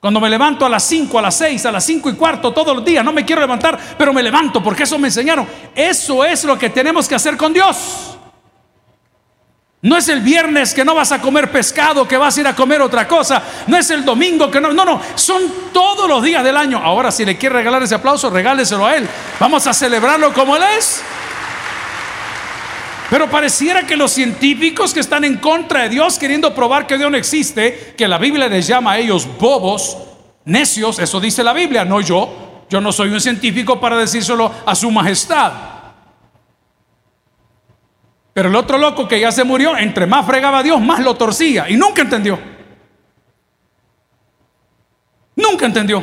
Cuando 0.02 0.18
me 0.18 0.28
levanto 0.28 0.66
a 0.66 0.68
las 0.68 0.82
5, 0.82 1.16
a 1.16 1.22
las 1.22 1.36
6, 1.36 1.64
a 1.64 1.70
las 1.70 1.84
5 1.84 2.10
y 2.10 2.14
cuarto 2.14 2.52
todos 2.52 2.74
los 2.74 2.84
días, 2.84 3.04
no 3.04 3.12
me 3.12 3.24
quiero 3.24 3.40
levantar, 3.40 3.78
pero 3.96 4.12
me 4.12 4.20
levanto 4.20 4.60
porque 4.60 4.82
eso 4.82 4.98
me 4.98 5.06
enseñaron. 5.06 5.46
Eso 5.76 6.24
es 6.24 6.42
lo 6.42 6.58
que 6.58 6.70
tenemos 6.70 7.06
que 7.06 7.14
hacer 7.14 7.36
con 7.36 7.52
Dios. 7.52 8.18
No 9.80 9.96
es 9.96 10.08
el 10.08 10.20
viernes 10.20 10.74
que 10.74 10.84
no 10.84 10.96
vas 10.96 11.12
a 11.12 11.20
comer 11.20 11.52
pescado, 11.52 12.08
que 12.08 12.16
vas 12.16 12.36
a 12.36 12.40
ir 12.40 12.48
a 12.48 12.56
comer 12.56 12.82
otra 12.82 13.06
cosa. 13.06 13.44
No 13.68 13.76
es 13.76 13.90
el 13.90 14.04
domingo 14.04 14.50
que 14.50 14.60
no. 14.60 14.72
No, 14.72 14.84
no. 14.84 15.00
Son 15.14 15.40
todos 15.72 16.08
los 16.08 16.20
días 16.20 16.42
del 16.42 16.56
año. 16.56 16.78
Ahora, 16.78 17.12
si 17.12 17.24
le 17.24 17.38
quiere 17.38 17.54
regalar 17.54 17.84
ese 17.84 17.94
aplauso, 17.94 18.28
regáleselo 18.28 18.84
a 18.84 18.96
Él. 18.96 19.08
Vamos 19.38 19.68
a 19.68 19.72
celebrarlo 19.72 20.32
como 20.32 20.56
Él 20.56 20.64
es. 20.78 21.00
Pero 23.12 23.28
pareciera 23.28 23.86
que 23.86 23.94
los 23.94 24.10
científicos 24.10 24.94
que 24.94 25.00
están 25.00 25.22
en 25.24 25.36
contra 25.36 25.82
de 25.82 25.90
Dios, 25.90 26.18
queriendo 26.18 26.54
probar 26.54 26.86
que 26.86 26.96
Dios 26.96 27.10
no 27.10 27.18
existe, 27.18 27.92
que 27.94 28.08
la 28.08 28.16
Biblia 28.16 28.48
les 28.48 28.66
llama 28.66 28.92
a 28.92 28.98
ellos 28.98 29.28
bobos, 29.38 29.98
necios, 30.46 30.98
eso 30.98 31.20
dice 31.20 31.44
la 31.44 31.52
Biblia, 31.52 31.84
no 31.84 32.00
yo. 32.00 32.64
Yo 32.70 32.80
no 32.80 32.90
soy 32.90 33.10
un 33.10 33.20
científico 33.20 33.78
para 33.78 33.98
decírselo 33.98 34.50
a 34.64 34.74
su 34.74 34.90
majestad. 34.90 35.52
Pero 38.32 38.48
el 38.48 38.56
otro 38.56 38.78
loco 38.78 39.06
que 39.06 39.20
ya 39.20 39.30
se 39.30 39.44
murió, 39.44 39.76
entre 39.76 40.06
más 40.06 40.24
fregaba 40.24 40.60
a 40.60 40.62
Dios, 40.62 40.80
más 40.80 41.00
lo 41.00 41.14
torcía 41.14 41.68
y 41.68 41.76
nunca 41.76 42.00
entendió. 42.00 42.38
Nunca 45.36 45.66
entendió. 45.66 46.02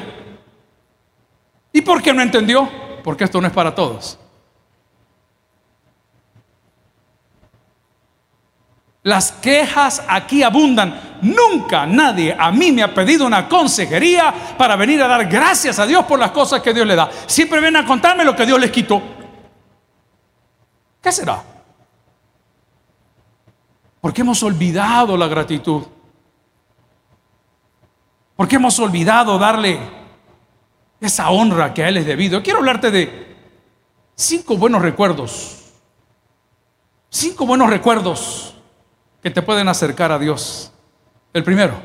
¿Y 1.74 1.82
por 1.82 2.04
qué 2.04 2.14
no 2.14 2.22
entendió? 2.22 2.70
Porque 3.04 3.24
esto 3.24 3.42
no 3.42 3.48
es 3.48 3.54
para 3.54 3.74
todos. 3.74 4.20
Las 9.04 9.32
quejas 9.32 10.04
aquí 10.08 10.44
abundan. 10.44 11.20
Nunca 11.22 11.86
nadie 11.86 12.36
a 12.38 12.52
mí 12.52 12.72
me 12.72 12.84
ha 12.84 12.94
pedido 12.94 13.26
una 13.26 13.48
consejería 13.48 14.34
para 14.58 14.76
venir 14.76 15.02
a 15.02 15.08
dar 15.08 15.26
gracias 15.28 15.80
a 15.80 15.86
Dios 15.86 16.06
por 16.06 16.20
las 16.20 16.32
cosas 16.32 16.62
que 16.62 16.74
Dios 16.74 16.86
le 16.86 16.96
da. 16.96 17.10
Siempre 17.26 17.62
vienen 17.62 17.84
a 17.84 17.88
contarme 17.88 18.26
lo 18.26 18.36
que 18.36 18.46
Dios 18.46 18.60
les 18.60 18.72
quitó. 18.72 19.02
¿Qué 21.02 21.12
será? 21.12 21.42
Porque 24.02 24.22
hemos 24.22 24.44
olvidado 24.44 25.16
la 25.16 25.28
gratitud. 25.28 25.84
Porque 28.36 28.56
hemos 28.56 28.80
olvidado 28.80 29.38
darle 29.38 29.80
esa 31.00 31.30
honra 31.30 31.74
que 31.74 31.84
a 31.84 31.90
Él 31.90 31.98
es 31.98 32.06
debido. 32.06 32.44
Quiero 32.44 32.60
hablarte 32.60 32.92
de 32.92 33.38
cinco 34.16 34.58
buenos 34.58 34.82
recuerdos. 34.82 35.56
Cinco 37.10 37.46
buenos 37.46 37.70
recuerdos 37.70 38.59
que 39.22 39.32
te 39.32 39.42
pueden 39.42 39.68
acercar 39.68 40.12
a 40.12 40.20
Dios. 40.20 40.72
El 41.34 41.44
primero, 41.44 41.80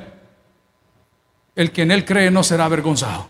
el 1.54 1.72
que 1.72 1.82
en 1.82 1.90
Él 1.90 2.04
cree 2.04 2.30
no 2.30 2.42
será 2.42 2.64
avergonzado. 2.64 3.28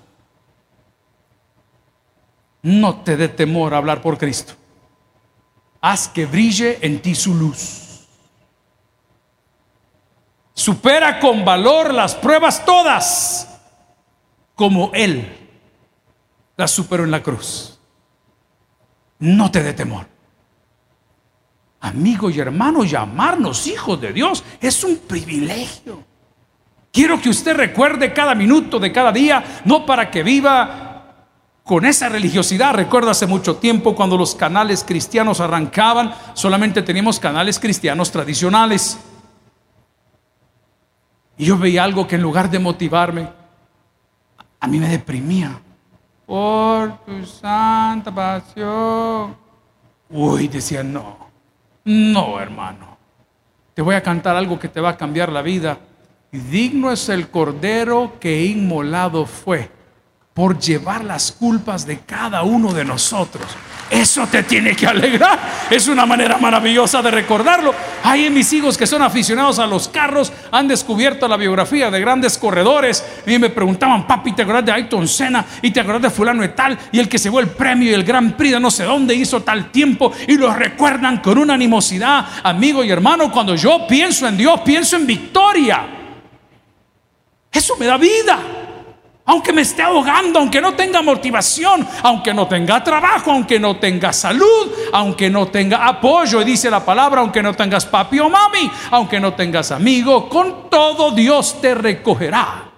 No 2.62 3.02
te 3.02 3.16
dé 3.16 3.28
temor 3.28 3.74
a 3.74 3.78
hablar 3.78 4.00
por 4.00 4.16
Cristo. 4.16 4.54
Haz 5.80 6.08
que 6.08 6.24
brille 6.24 6.78
en 6.80 7.02
ti 7.02 7.14
su 7.14 7.34
luz. 7.34 8.06
Supera 10.54 11.20
con 11.20 11.44
valor 11.44 11.92
las 11.92 12.14
pruebas 12.14 12.64
todas, 12.64 13.60
como 14.54 14.90
Él 14.94 15.44
las 16.56 16.70
superó 16.70 17.04
en 17.04 17.10
la 17.10 17.22
cruz. 17.22 17.78
No 19.18 19.50
te 19.50 19.62
dé 19.62 19.72
temor. 19.72 20.13
Amigo 21.84 22.30
y 22.30 22.40
hermano, 22.40 22.82
llamarnos 22.82 23.66
hijos 23.66 24.00
de 24.00 24.12
Dios 24.12 24.42
es 24.60 24.82
un 24.84 24.96
privilegio. 24.96 26.02
Quiero 26.90 27.20
que 27.20 27.28
usted 27.28 27.54
recuerde 27.54 28.12
cada 28.12 28.34
minuto 28.34 28.78
de 28.78 28.90
cada 28.90 29.12
día, 29.12 29.44
no 29.64 29.84
para 29.84 30.10
que 30.10 30.22
viva 30.22 31.16
con 31.62 31.84
esa 31.84 32.08
religiosidad. 32.08 32.72
Recuerdo 32.74 33.10
hace 33.10 33.26
mucho 33.26 33.56
tiempo 33.56 33.94
cuando 33.94 34.16
los 34.16 34.34
canales 34.34 34.82
cristianos 34.82 35.40
arrancaban, 35.40 36.14
solamente 36.32 36.82
teníamos 36.82 37.20
canales 37.20 37.58
cristianos 37.58 38.10
tradicionales. 38.10 38.98
Y 41.36 41.46
yo 41.46 41.58
veía 41.58 41.84
algo 41.84 42.06
que 42.06 42.14
en 42.14 42.22
lugar 42.22 42.48
de 42.48 42.60
motivarme, 42.60 43.28
a 44.60 44.66
mí 44.66 44.78
me 44.78 44.88
deprimía. 44.88 45.60
Por 46.24 47.04
tu 47.04 47.26
santa 47.26 48.14
pasión. 48.14 49.36
Uy, 50.08 50.48
decía, 50.48 50.82
no, 50.82 51.24
no, 51.84 52.40
hermano. 52.40 52.96
Te 53.74 53.82
voy 53.82 53.94
a 53.94 54.02
cantar 54.02 54.36
algo 54.36 54.58
que 54.58 54.68
te 54.68 54.80
va 54.80 54.90
a 54.90 54.96
cambiar 54.96 55.32
la 55.32 55.42
vida. 55.42 55.78
Digno 56.30 56.90
es 56.92 57.08
el 57.08 57.28
cordero 57.28 58.14
que 58.20 58.44
inmolado 58.44 59.26
fue 59.26 59.70
por 60.34 60.58
llevar 60.58 61.04
las 61.04 61.30
culpas 61.30 61.86
de 61.86 62.00
cada 62.00 62.42
uno 62.42 62.72
de 62.72 62.84
nosotros. 62.84 63.46
Eso 63.88 64.26
te 64.26 64.42
tiene 64.42 64.74
que 64.74 64.84
alegrar. 64.84 65.38
Es 65.70 65.86
una 65.86 66.04
manera 66.04 66.38
maravillosa 66.38 67.00
de 67.00 67.12
recordarlo. 67.12 67.72
Hay 68.02 68.28
mis 68.30 68.52
hijos 68.52 68.76
que 68.76 68.86
son 68.86 69.02
aficionados 69.02 69.60
a 69.60 69.66
los 69.68 69.86
carros 69.86 70.32
han 70.50 70.66
descubierto 70.66 71.28
la 71.28 71.36
biografía 71.36 71.88
de 71.88 72.00
grandes 72.00 72.36
corredores. 72.36 73.04
Y 73.26 73.38
me 73.38 73.50
preguntaban, 73.50 74.08
papi, 74.08 74.32
¿te 74.32 74.42
acuerdas 74.42 74.64
de 74.64 74.72
Ayton 74.72 75.06
Senna? 75.06 75.44
¿Y 75.62 75.70
te 75.70 75.78
acuerdas 75.78 76.02
de 76.02 76.10
fulano 76.10 76.42
de 76.42 76.48
tal? 76.48 76.76
Y 76.90 76.98
el 76.98 77.08
que 77.08 77.18
se 77.18 77.28
el 77.28 77.48
premio 77.48 77.90
y 77.90 77.94
el 77.94 78.02
Gran 78.02 78.36
Prix 78.36 78.54
de 78.54 78.60
no 78.60 78.72
sé 78.72 78.82
dónde 78.82 79.14
hizo 79.14 79.42
tal 79.42 79.70
tiempo. 79.70 80.12
Y 80.26 80.36
lo 80.36 80.52
recuerdan 80.52 81.18
con 81.18 81.38
una 81.38 81.54
animosidad. 81.54 82.26
Amigo 82.42 82.82
y 82.82 82.90
hermano, 82.90 83.30
cuando 83.30 83.54
yo 83.54 83.86
pienso 83.86 84.26
en 84.26 84.36
Dios, 84.36 84.60
pienso 84.64 84.96
en 84.96 85.06
victoria. 85.06 85.86
Eso 87.52 87.76
me 87.76 87.86
da 87.86 87.96
vida 87.96 88.53
aunque 89.26 89.52
me 89.52 89.62
esté 89.62 89.82
ahogando, 89.82 90.38
aunque 90.38 90.60
no 90.60 90.74
tenga 90.74 91.00
motivación, 91.00 91.86
aunque 92.02 92.34
no 92.34 92.46
tenga 92.46 92.84
trabajo, 92.84 93.30
aunque 93.30 93.58
no 93.58 93.76
tenga 93.76 94.12
salud, 94.12 94.70
aunque 94.92 95.30
no 95.30 95.48
tenga 95.48 95.86
apoyo, 95.86 96.42
y 96.42 96.44
dice 96.44 96.70
la 96.70 96.84
palabra, 96.84 97.20
aunque 97.20 97.42
no 97.42 97.54
tengas 97.54 97.86
papi 97.86 98.20
o 98.20 98.28
mami, 98.28 98.70
aunque 98.90 99.18
no 99.18 99.32
tengas 99.32 99.70
amigo, 99.72 100.28
con 100.28 100.68
todo 100.68 101.10
Dios 101.12 101.60
te 101.60 101.74
recogerá. 101.74 102.73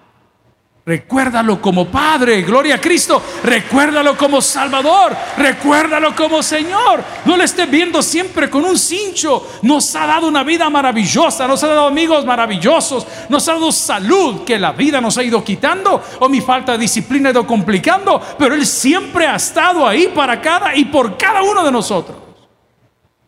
Recuérdalo 0.88 1.60
como 1.60 1.88
Padre, 1.88 2.42
gloria 2.42 2.76
a 2.76 2.80
Cristo. 2.80 3.20
Recuérdalo 3.42 4.16
como 4.16 4.40
Salvador. 4.40 5.16
Recuérdalo 5.36 6.14
como 6.14 6.44
Señor. 6.44 7.02
No 7.24 7.36
le 7.36 7.42
estés 7.42 7.68
viendo 7.68 8.00
siempre 8.02 8.48
con 8.48 8.64
un 8.64 8.78
cincho. 8.78 9.58
Nos 9.62 9.96
ha 9.96 10.06
dado 10.06 10.28
una 10.28 10.44
vida 10.44 10.70
maravillosa. 10.70 11.48
Nos 11.48 11.64
ha 11.64 11.66
dado 11.66 11.88
amigos 11.88 12.24
maravillosos. 12.24 13.04
Nos 13.28 13.48
ha 13.48 13.54
dado 13.54 13.72
salud 13.72 14.44
que 14.44 14.60
la 14.60 14.70
vida 14.70 15.00
nos 15.00 15.18
ha 15.18 15.24
ido 15.24 15.42
quitando. 15.42 16.00
O 16.20 16.28
mi 16.28 16.40
falta 16.40 16.70
de 16.70 16.78
disciplina 16.78 17.30
ha 17.30 17.32
ido 17.32 17.44
complicando. 17.44 18.22
Pero 18.38 18.54
Él 18.54 18.64
siempre 18.64 19.26
ha 19.26 19.34
estado 19.34 19.88
ahí 19.88 20.12
para 20.14 20.40
cada 20.40 20.76
y 20.76 20.84
por 20.84 21.18
cada 21.18 21.42
uno 21.42 21.64
de 21.64 21.72
nosotros. 21.72 22.16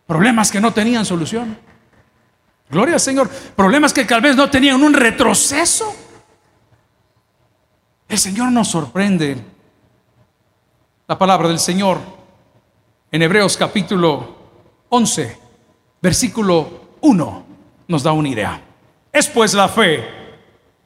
Problemas 0.07 0.49
que 0.49 0.61
no 0.61 0.71
tenían 0.71 1.03
solución. 1.03 1.57
Gloria 2.69 2.93
al 2.93 3.01
Señor. 3.01 3.29
Problemas 3.29 3.91
que 3.91 4.05
tal 4.05 4.21
vez 4.21 4.37
no 4.37 4.49
tenían 4.49 4.81
un 4.81 4.93
retroceso. 4.93 5.93
El 8.09 8.17
Señor 8.17 8.51
nos 8.51 8.67
sorprende. 8.67 9.37
La 11.07 11.17
palabra 11.17 11.47
del 11.47 11.59
Señor 11.59 11.99
en 13.11 13.21
Hebreos 13.21 13.55
capítulo 13.55 14.35
11, 14.89 15.37
versículo 16.01 16.97
1, 17.01 17.45
nos 17.87 18.03
da 18.03 18.11
una 18.11 18.29
idea. 18.29 18.61
Es 19.13 19.27
pues 19.27 19.53
la 19.53 19.69
fe. 19.69 20.03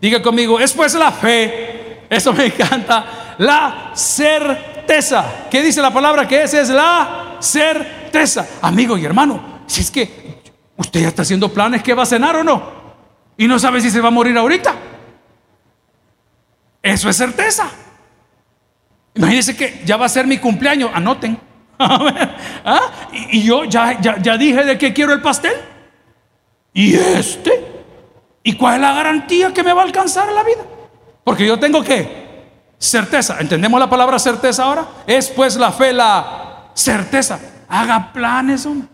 Diga 0.02 0.22
conmigo, 0.22 0.60
es 0.60 0.74
pues 0.74 0.94
la 0.96 1.14
fe. 1.14 2.06
Eso 2.10 2.34
me 2.34 2.46
encanta. 2.48 3.36
La 3.38 3.92
certeza. 3.94 5.48
¿Qué 5.50 5.62
dice 5.62 5.82
la 5.82 5.94
palabra 5.94 6.28
que 6.28 6.44
es? 6.44 6.54
Es 6.54 6.70
la 6.70 7.38
certeza. 7.40 8.48
Amigo 8.62 8.98
y 8.98 9.06
hermano, 9.06 9.62
si 9.66 9.80
es 9.80 9.90
que 9.90 10.42
usted 10.76 11.02
ya 11.02 11.08
está 11.08 11.22
haciendo 11.22 11.48
planes 11.48 11.82
que 11.84 11.94
va 11.94 12.04
a 12.04 12.06
cenar 12.06 12.36
o 12.36 12.44
no. 12.44 12.84
Y 13.38 13.48
no 13.48 13.58
sabe 13.60 13.80
si 13.80 13.90
se 13.90 14.02
va 14.02 14.10
a 14.10 14.12
morir 14.12 14.38
ahorita. 14.38 14.76
Eso 16.84 17.10
es 17.10 17.16
certeza. 17.16 17.72
Imagínense 19.16 19.56
que 19.56 19.82
ya 19.86 19.96
va 19.96 20.06
a 20.06 20.10
ser 20.10 20.28
mi 20.28 20.38
cumpleaños, 20.38 20.92
anoten. 20.94 21.40
¿Ah? 21.80 22.82
Y, 23.32 23.44
yo 23.44 23.64
ya, 23.64 24.00
ya, 24.02 24.38
dije 24.38 24.64
de 24.66 24.78
qué 24.78 24.94
quiero 24.94 25.14
el 25.14 25.22
pastel. 25.22 25.54
¿Y 26.74 26.96
este? 26.96 27.72
¿Y 28.44 28.56
cuál 28.58 28.76
es 28.76 28.82
la 28.82 28.94
garantía 28.94 29.54
que 29.54 29.64
me 29.64 29.72
va 29.72 29.82
a 29.82 29.86
alcanzar 29.86 30.32
la 30.32 30.44
vida? 30.44 30.64
Porque 31.24 31.48
yo 31.48 31.58
tengo 31.58 31.82
que 31.82 32.24
certeza. 32.78 33.38
¿Entendemos 33.40 33.80
la 33.80 33.90
palabra 33.90 34.20
certeza 34.20 34.64
ahora? 34.64 34.86
Es 35.08 35.30
pues 35.30 35.56
la 35.56 35.72
fe, 35.72 35.94
la 35.94 36.72
certeza. 36.74 37.40
Haga 37.70 38.12
planes, 38.12 38.66
hombre. 38.66 38.90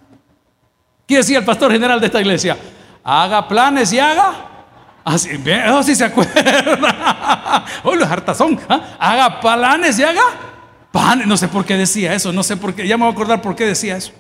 ¿Qué 1.08 1.18
decía 1.18 1.40
el 1.40 1.46
pastor 1.46 1.72
general 1.72 2.00
de 2.00 2.06
esta 2.06 2.22
iglesia? 2.22 2.56
Haga 3.04 3.48
planes 3.48 3.92
y 3.94 4.00
haga 4.00 4.49
Así, 5.04 5.30
oh, 5.72 5.84
si 5.84 5.96
se 5.96 6.06
acuerda. 6.06 7.66
oh, 7.84 7.96
los 7.96 8.10
hartazón. 8.10 8.60
¿ah? 8.70 8.96
Haga 9.00 9.40
planes 9.40 9.98
y 10.00 10.04
haga 10.04 10.22
panes. 10.92 11.26
No 11.26 11.38
sé 11.38 11.48
por 11.48 11.66
qué 11.66 11.76
decía 11.78 12.14
eso. 12.14 12.32
No 12.32 12.44
sé 12.44 12.58
por 12.58 12.74
qué. 12.74 12.88
Ya 12.88 12.98
me 12.98 13.04
voy 13.04 13.12
a 13.12 13.14
acordar 13.14 13.42
por 13.42 13.56
qué 13.56 13.66
decía 13.66 13.98
eso. 13.98 14.12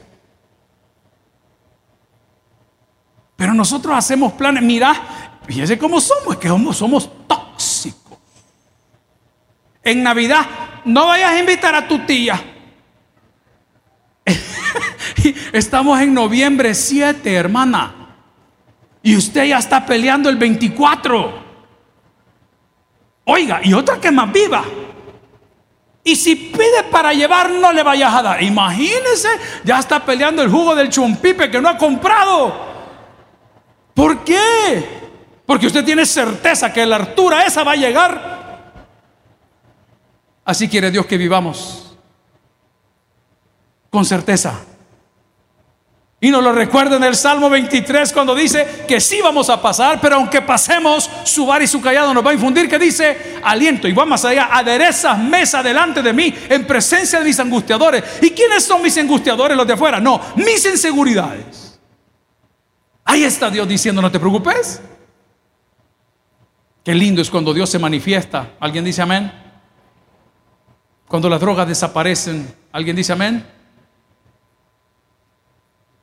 Pero 3.35 3.53
nosotros 3.53 3.95
hacemos 3.95 4.33
planes. 4.33 4.63
Mira, 4.63 4.93
fíjese 5.45 5.77
cómo 5.77 6.01
somos. 6.01 6.33
Es 6.33 6.37
que 6.37 6.47
somos, 6.47 6.77
somos 6.77 7.27
tóxicos. 7.27 8.17
En 9.83 10.03
Navidad, 10.03 10.45
no 10.85 11.07
vayas 11.07 11.31
a 11.31 11.39
invitar 11.39 11.75
a 11.75 11.87
tu 11.87 11.99
tía. 11.99 12.41
Estamos 15.53 15.99
en 15.99 16.13
noviembre 16.13 16.73
7, 16.73 17.33
hermana. 17.33 17.98
Y 19.01 19.15
usted 19.15 19.45
ya 19.45 19.59
está 19.59 19.85
peleando 19.85 20.29
el 20.29 20.35
24. 20.35 21.49
Oiga, 23.25 23.61
y 23.63 23.73
otra 23.73 23.99
que 23.99 24.11
más 24.11 24.31
viva. 24.31 24.63
Y 26.03 26.15
si 26.15 26.35
pide 26.35 26.83
para 26.91 27.13
llevar, 27.13 27.51
no 27.51 27.71
le 27.71 27.83
vayas 27.83 28.13
a 28.13 28.21
dar. 28.21 28.43
Imagínese, 28.43 29.29
ya 29.63 29.79
está 29.79 30.03
peleando 30.03 30.41
el 30.41 30.49
jugo 30.49 30.75
del 30.75 30.89
chumpipe 30.89 31.51
que 31.51 31.61
no 31.61 31.69
ha 31.69 31.77
comprado. 31.77 32.67
¿Por 33.93 34.23
qué? 34.23 34.99
Porque 35.45 35.67
usted 35.67 35.83
tiene 35.83 36.05
certeza 36.05 36.71
que 36.71 36.85
la 36.85 36.95
altura 36.97 37.45
esa 37.45 37.63
va 37.63 37.73
a 37.73 37.75
llegar. 37.75 38.39
Así 40.45 40.67
quiere 40.67 40.89
Dios 40.89 41.05
que 41.05 41.17
vivamos. 41.17 41.95
Con 43.89 44.05
certeza. 44.05 44.59
Y 46.21 46.31
nos 46.31 46.43
lo 46.43 46.51
recuerda 46.51 46.97
en 46.97 47.03
el 47.05 47.15
Salmo 47.15 47.49
23 47.49 48.11
cuando 48.11 48.35
dice 48.35 48.83
que 48.85 48.99
sí 48.99 49.21
vamos 49.21 49.49
a 49.49 49.61
pasar, 49.61 50.01
pero 50.01 50.17
aunque 50.17 50.41
pasemos, 50.41 51.09
su 51.23 51.45
bar 51.45 51.61
y 51.61 51.67
su 51.67 51.79
callado 51.79 52.13
nos 52.13 52.25
va 52.25 52.31
a 52.31 52.33
infundir 52.33 52.67
que 52.67 52.77
dice 52.77 53.39
aliento. 53.41 53.87
Y 53.87 53.93
vamos 53.93 54.25
allá, 54.25 54.49
aderezas 54.51 55.17
mesa 55.17 55.63
delante 55.63 56.01
de 56.01 56.11
mí 56.11 56.33
en 56.49 56.67
presencia 56.67 57.19
de 57.19 57.25
mis 57.25 57.39
angustiadores. 57.39 58.03
¿Y 58.21 58.31
quiénes 58.31 58.65
son 58.65 58.81
mis 58.81 58.97
angustiadores? 58.97 59.55
Los 59.55 59.65
de 59.65 59.73
afuera. 59.73 60.01
No, 60.01 60.19
mis 60.35 60.65
inseguridades. 60.65 61.79
Ahí 63.05 63.23
está 63.23 63.49
Dios 63.49 63.65
diciendo, 63.65 64.01
no 64.01 64.11
te 64.11 64.19
preocupes. 64.19 64.81
Qué 66.83 66.93
lindo 66.93 67.21
es 67.21 67.29
cuando 67.29 67.53
Dios 67.53 67.69
se 67.69 67.79
manifiesta. 67.79 68.55
¿Alguien 68.59 68.83
dice 68.83 69.01
amén? 69.01 69.31
Cuando 71.07 71.29
las 71.29 71.39
drogas 71.39 71.65
desaparecen. 71.65 72.53
¿Alguien 72.73 72.97
dice 72.97 73.13
amén? 73.13 73.58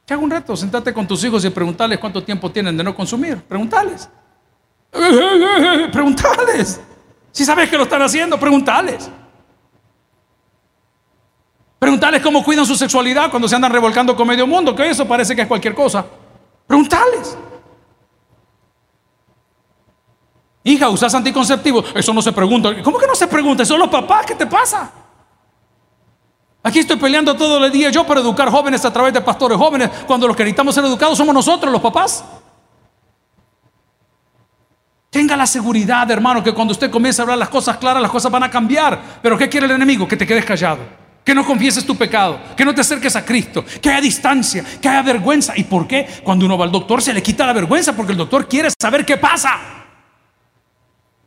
Que 0.06 0.14
haga 0.14 0.22
un 0.22 0.30
reto, 0.30 0.56
sentate 0.56 0.94
con 0.94 1.06
tus 1.06 1.22
hijos 1.24 1.44
y 1.44 1.50
preguntarles 1.50 1.98
cuánto 1.98 2.22
tiempo 2.22 2.48
tienen 2.52 2.76
de 2.76 2.84
no 2.84 2.94
consumir. 2.94 3.42
Preguntales. 3.42 4.08
Preguntales. 5.92 6.80
Si 7.32 7.44
sabes 7.44 7.68
que 7.68 7.76
lo 7.76 7.82
están 7.82 8.00
haciendo, 8.02 8.38
preguntales. 8.38 9.10
Preguntales 11.78 12.22
cómo 12.22 12.42
cuidan 12.44 12.64
su 12.64 12.76
sexualidad 12.76 13.30
cuando 13.30 13.48
se 13.48 13.56
andan 13.56 13.72
revolcando 13.72 14.16
con 14.16 14.26
medio 14.28 14.46
mundo, 14.46 14.74
que 14.74 14.88
eso 14.88 15.06
parece 15.06 15.34
que 15.34 15.42
es 15.42 15.48
cualquier 15.48 15.74
cosa. 15.74 16.06
Preguntales. 16.66 17.36
Hija, 20.62 20.88
¿usas 20.88 21.14
anticonceptivos? 21.14 21.84
Eso 21.94 22.12
no 22.12 22.22
se 22.22 22.32
pregunta. 22.32 22.80
¿Cómo 22.82 22.98
que 22.98 23.06
no 23.06 23.14
se 23.14 23.26
pregunta? 23.26 23.64
Son 23.64 23.78
los 23.78 23.88
papás, 23.88 24.24
¿qué 24.24 24.34
te 24.36 24.46
pasa? 24.46 24.90
Aquí 26.66 26.80
estoy 26.80 26.96
peleando 26.96 27.36
todo 27.36 27.64
el 27.64 27.70
día 27.70 27.90
yo 27.90 28.04
para 28.04 28.18
educar 28.18 28.50
jóvenes 28.50 28.84
a 28.84 28.92
través 28.92 29.14
de 29.14 29.20
pastores 29.20 29.56
jóvenes, 29.56 29.88
cuando 30.04 30.26
los 30.26 30.36
que 30.36 30.42
necesitamos 30.42 30.74
ser 30.74 30.84
educados 30.84 31.16
somos 31.16 31.32
nosotros, 31.32 31.70
los 31.70 31.80
papás. 31.80 32.24
Tenga 35.08 35.36
la 35.36 35.46
seguridad, 35.46 36.10
hermano, 36.10 36.42
que 36.42 36.52
cuando 36.52 36.72
usted 36.72 36.90
comience 36.90 37.20
a 37.20 37.22
hablar 37.22 37.38
las 37.38 37.50
cosas 37.50 37.76
claras, 37.76 38.02
las 38.02 38.10
cosas 38.10 38.32
van 38.32 38.42
a 38.42 38.50
cambiar. 38.50 39.00
Pero 39.22 39.38
¿qué 39.38 39.48
quiere 39.48 39.66
el 39.66 39.72
enemigo? 39.72 40.08
Que 40.08 40.16
te 40.16 40.26
quedes 40.26 40.44
callado. 40.44 40.80
que 41.24 41.32
no 41.36 41.46
confieses 41.46 41.86
tu 41.86 41.96
pecado, 41.96 42.40
que 42.56 42.64
no 42.64 42.74
te 42.74 42.80
acerques 42.80 43.14
a 43.14 43.24
Cristo, 43.24 43.64
que 43.80 43.88
haya 43.88 44.00
distancia, 44.00 44.64
que 44.82 44.88
haya 44.88 45.02
vergüenza. 45.02 45.52
¿Y 45.56 45.62
por 45.62 45.86
qué? 45.86 46.20
Cuando 46.24 46.46
uno 46.46 46.58
va 46.58 46.64
al 46.64 46.72
doctor 46.72 47.00
se 47.00 47.14
le 47.14 47.22
quita 47.22 47.46
la 47.46 47.52
vergüenza 47.52 47.94
porque 47.94 48.10
el 48.10 48.18
doctor 48.18 48.48
quiere 48.48 48.70
saber 48.76 49.06
qué 49.06 49.16
pasa. 49.16 49.56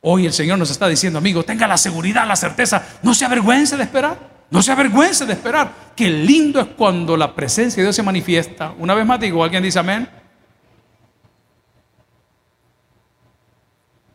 Hoy 0.02 0.26
el 0.26 0.34
Señor 0.34 0.60
nos 0.60 0.70
está 0.70 0.90
diciendo, 0.90 1.18
amigo, 1.18 1.44
tenga 1.44 1.66
la 1.66 1.78
seguridad, 1.78 2.28
la 2.28 2.36
certeza, 2.36 2.84
no 3.04 3.14
se 3.14 3.24
avergüence 3.24 3.78
de 3.78 3.84
esperar, 3.84 4.29
no 4.52 4.62
se 4.64 4.72
avergüence 4.72 5.26
de 5.26 5.34
esperar. 5.34 5.94
Qué 5.96 6.10
lindo 6.10 6.60
es 6.60 6.68
cuando 6.68 7.16
la 7.16 7.36
presencia 7.36 7.78
de 7.78 7.84
Dios 7.84 7.96
se 7.96 8.04
manifiesta. 8.04 8.74
Una 8.80 8.94
vez 8.94 9.06
más 9.06 9.20
digo, 9.20 9.44
¿alguien 9.44 9.62
dice 9.62 9.80
amén? 9.80 10.10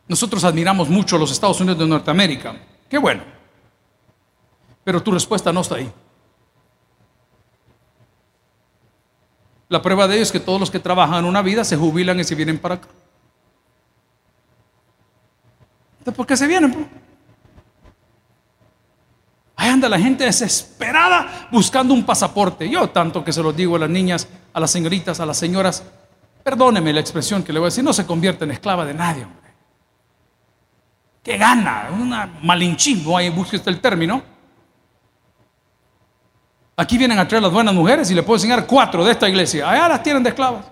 Nosotros 0.07 0.43
admiramos 0.43 0.89
mucho 0.89 1.15
a 1.15 1.19
los 1.19 1.31
Estados 1.31 1.59
Unidos 1.61 1.79
de 1.79 1.87
Norteamérica. 1.87 2.55
Qué 2.89 2.97
bueno. 2.97 3.23
Pero 4.83 5.01
tu 5.01 5.11
respuesta 5.11 5.51
no 5.51 5.61
está 5.61 5.75
ahí. 5.75 5.91
La 9.67 9.81
prueba 9.81 10.07
de 10.07 10.15
ello 10.15 10.23
es 10.23 10.31
que 10.31 10.39
todos 10.39 10.59
los 10.59 10.69
que 10.69 10.79
trabajan 10.79 11.25
una 11.25 11.41
vida 11.41 11.63
se 11.63 11.75
jubilan 11.75 12.19
y 12.19 12.23
se 12.23 12.35
vienen 12.35 12.59
para 12.59 12.75
acá. 12.75 12.87
Entonces, 15.99 16.17
¿por 16.17 16.27
qué 16.27 16.37
se 16.37 16.45
vienen? 16.45 17.04
Ahí 19.65 19.71
anda 19.71 19.89
la 19.89 19.97
gente 19.97 20.25
desesperada 20.25 21.47
buscando 21.51 21.91
un 21.91 22.05
pasaporte. 22.05 22.69
Yo 22.69 22.87
tanto 22.91 23.23
que 23.23 23.33
se 23.33 23.41
lo 23.41 23.51
digo 23.51 23.77
a 23.77 23.79
las 23.79 23.89
niñas, 23.89 24.27
a 24.53 24.59
las 24.59 24.69
señoritas, 24.69 25.19
a 25.19 25.25
las 25.25 25.37
señoras, 25.37 25.81
perdóneme 26.43 26.93
la 26.93 26.99
expresión 26.99 27.41
que 27.41 27.51
le 27.51 27.57
voy 27.57 27.65
a 27.65 27.69
decir, 27.69 27.83
no 27.83 27.91
se 27.91 28.05
convierte 28.05 28.43
en 28.43 28.51
esclava 28.51 28.85
de 28.85 28.93
nadie. 28.93 29.23
Hombre. 29.23 29.49
¿Qué 31.23 31.35
gana? 31.39 31.87
Un 31.91 32.13
malinchismo, 32.45 33.17
ahí 33.17 33.29
busque 33.29 33.59
el 33.65 33.81
término 33.81 34.21
Aquí 36.77 36.99
vienen 36.99 37.17
a 37.17 37.27
traer 37.27 37.41
las 37.41 37.51
buenas 37.51 37.73
mujeres 37.73 38.11
y 38.11 38.13
le 38.13 38.21
puedo 38.21 38.35
enseñar 38.35 38.67
cuatro 38.67 39.03
de 39.03 39.13
esta 39.13 39.27
iglesia. 39.27 39.67
Allá 39.67 39.89
las 39.89 40.03
tienen 40.03 40.21
de 40.21 40.29
esclavas. 40.29 40.65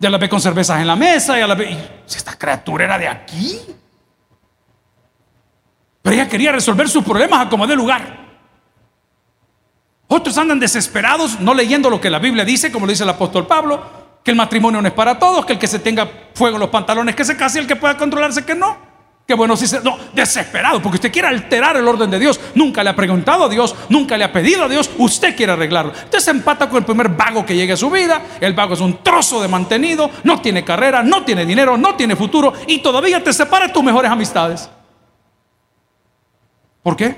Ya 0.00 0.10
las 0.10 0.18
ve 0.20 0.28
con 0.28 0.40
cervezas 0.40 0.80
en 0.80 0.88
la 0.88 0.96
mesa, 0.96 1.38
ya 1.38 1.46
las 1.46 1.56
ve. 1.56 2.02
si 2.04 2.16
esta 2.16 2.36
criatura 2.36 2.84
era 2.84 2.98
de 2.98 3.06
aquí. 3.06 3.60
Pero 6.08 6.22
ella 6.22 6.30
quería 6.30 6.52
resolver 6.52 6.88
sus 6.88 7.04
problemas 7.04 7.46
a 7.46 7.50
como 7.50 7.66
de 7.66 7.76
lugar. 7.76 8.16
Otros 10.06 10.38
andan 10.38 10.58
desesperados, 10.58 11.38
no 11.38 11.52
leyendo 11.52 11.90
lo 11.90 12.00
que 12.00 12.08
la 12.08 12.18
Biblia 12.18 12.46
dice, 12.46 12.72
como 12.72 12.86
lo 12.86 12.90
dice 12.92 13.02
el 13.02 13.10
apóstol 13.10 13.46
Pablo, 13.46 13.82
que 14.24 14.30
el 14.30 14.36
matrimonio 14.38 14.80
no 14.80 14.88
es 14.88 14.94
para 14.94 15.18
todos, 15.18 15.44
que 15.44 15.52
el 15.52 15.58
que 15.58 15.66
se 15.66 15.80
tenga 15.80 16.08
fuego 16.32 16.56
en 16.56 16.60
los 16.60 16.70
pantalones 16.70 17.14
que 17.14 17.26
se 17.26 17.36
case 17.36 17.58
el 17.58 17.66
que 17.66 17.76
pueda 17.76 17.98
controlarse 17.98 18.42
que 18.42 18.54
no. 18.54 18.78
Qué 19.26 19.34
bueno 19.34 19.54
si 19.54 19.66
se... 19.66 19.82
No, 19.82 19.98
desesperado, 20.14 20.80
porque 20.80 20.96
usted 20.96 21.12
quiere 21.12 21.28
alterar 21.28 21.76
el 21.76 21.86
orden 21.86 22.10
de 22.10 22.18
Dios. 22.18 22.40
Nunca 22.54 22.82
le 22.82 22.88
ha 22.88 22.96
preguntado 22.96 23.44
a 23.44 23.48
Dios, 23.50 23.76
nunca 23.90 24.16
le 24.16 24.24
ha 24.24 24.32
pedido 24.32 24.64
a 24.64 24.68
Dios, 24.70 24.88
usted 24.96 25.36
quiere 25.36 25.52
arreglarlo. 25.52 25.92
Usted 25.92 26.20
se 26.20 26.30
empata 26.30 26.70
con 26.70 26.78
el 26.78 26.86
primer 26.86 27.10
vago 27.10 27.44
que 27.44 27.54
llegue 27.54 27.74
a 27.74 27.76
su 27.76 27.90
vida. 27.90 28.22
El 28.40 28.54
vago 28.54 28.72
es 28.72 28.80
un 28.80 29.02
trozo 29.02 29.42
de 29.42 29.48
mantenido, 29.48 30.10
no 30.24 30.40
tiene 30.40 30.64
carrera, 30.64 31.02
no 31.02 31.22
tiene 31.22 31.44
dinero, 31.44 31.76
no 31.76 31.96
tiene 31.96 32.16
futuro 32.16 32.54
y 32.66 32.78
todavía 32.78 33.22
te 33.22 33.34
separa 33.34 33.70
tus 33.70 33.84
mejores 33.84 34.10
amistades. 34.10 34.70
¿Por 36.82 36.96
qué? 36.96 37.16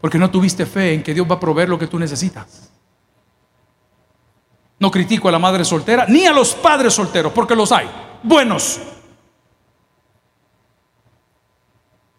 Porque 0.00 0.18
no 0.18 0.30
tuviste 0.30 0.66
fe 0.66 0.94
en 0.94 1.02
que 1.02 1.14
Dios 1.14 1.26
va 1.30 1.36
a 1.36 1.40
proveer 1.40 1.68
lo 1.68 1.78
que 1.78 1.86
tú 1.86 1.98
necesitas. 1.98 2.70
No 4.78 4.90
critico 4.90 5.28
a 5.28 5.32
la 5.32 5.38
madre 5.38 5.64
soltera 5.64 6.06
ni 6.08 6.26
a 6.26 6.32
los 6.32 6.54
padres 6.54 6.94
solteros, 6.94 7.32
porque 7.32 7.56
los 7.56 7.72
hay. 7.72 7.88
Buenos, 8.22 8.80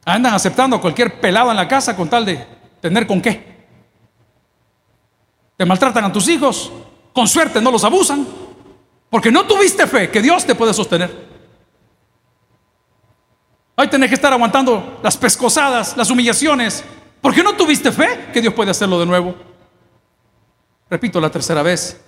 Andan 0.08 0.34
aceptando 0.34 0.78
a 0.78 0.82
cualquier 0.82 1.20
pelado 1.20 1.52
en 1.52 1.58
la 1.58 1.68
casa 1.68 1.94
con 1.94 2.10
tal 2.10 2.24
de 2.24 2.48
tener 2.80 3.06
con 3.06 3.22
qué. 3.22 3.58
Te 5.58 5.66
maltratan 5.66 6.06
a 6.06 6.14
tus 6.14 6.30
hijos, 6.30 6.72
con 7.12 7.28
suerte 7.28 7.60
no 7.60 7.72
los 7.72 7.84
abusan, 7.84 8.26
porque 9.10 9.30
no 9.30 9.46
tuviste 9.46 9.86
fe 9.86 10.10
que 10.10 10.22
Dios 10.22 10.46
te 10.46 10.56
puede 10.56 10.74
sostener. 10.74 11.37
Ahí 13.80 13.88
tenés 13.88 14.10
que 14.10 14.16
estar 14.16 14.34
aguantando 14.34 15.00
las 15.04 15.16
pescosadas, 15.16 15.96
las 15.96 16.10
humillaciones, 16.10 16.84
porque 17.22 17.44
no 17.44 17.56
tuviste 17.56 17.92
fe 17.92 18.30
que 18.34 18.42
Dios 18.42 18.56
puede 18.56 18.72
hacerlo 18.72 19.00
de 19.00 19.06
nuevo. 19.06 19.36
Repito 20.90 21.22
la 21.22 21.30
tercera 21.30 21.62
vez, 21.62 22.02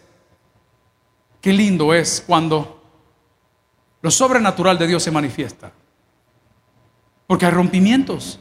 qué 1.39 1.53
lindo 1.53 1.93
es 1.93 2.23
cuando 2.25 2.81
lo 4.01 4.09
sobrenatural 4.09 4.79
de 4.79 4.87
Dios 4.87 5.03
se 5.03 5.11
manifiesta. 5.11 5.71
Porque 7.27 7.45
hay 7.45 7.51
rompimientos. 7.51 8.39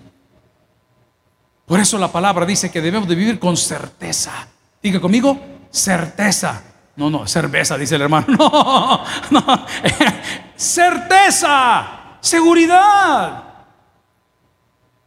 Por 1.67 1.81
eso 1.81 1.99
la 1.99 2.11
palabra 2.11 2.47
dice 2.47 2.71
que 2.71 2.81
debemos 2.81 3.07
de 3.09 3.15
vivir 3.15 3.39
con 3.39 3.59
certeza. 3.59 4.49
Diga 4.83 5.01
conmigo, 5.01 5.39
certeza. 5.71 6.63
No, 6.97 7.11
no, 7.11 7.27
cerveza, 7.27 7.77
dice 7.77 7.97
el 7.97 8.03
hermano. 8.03 8.27
No, 8.39 9.05
no. 9.31 9.67
certeza, 10.57 11.98
seguridad. 12.21 13.45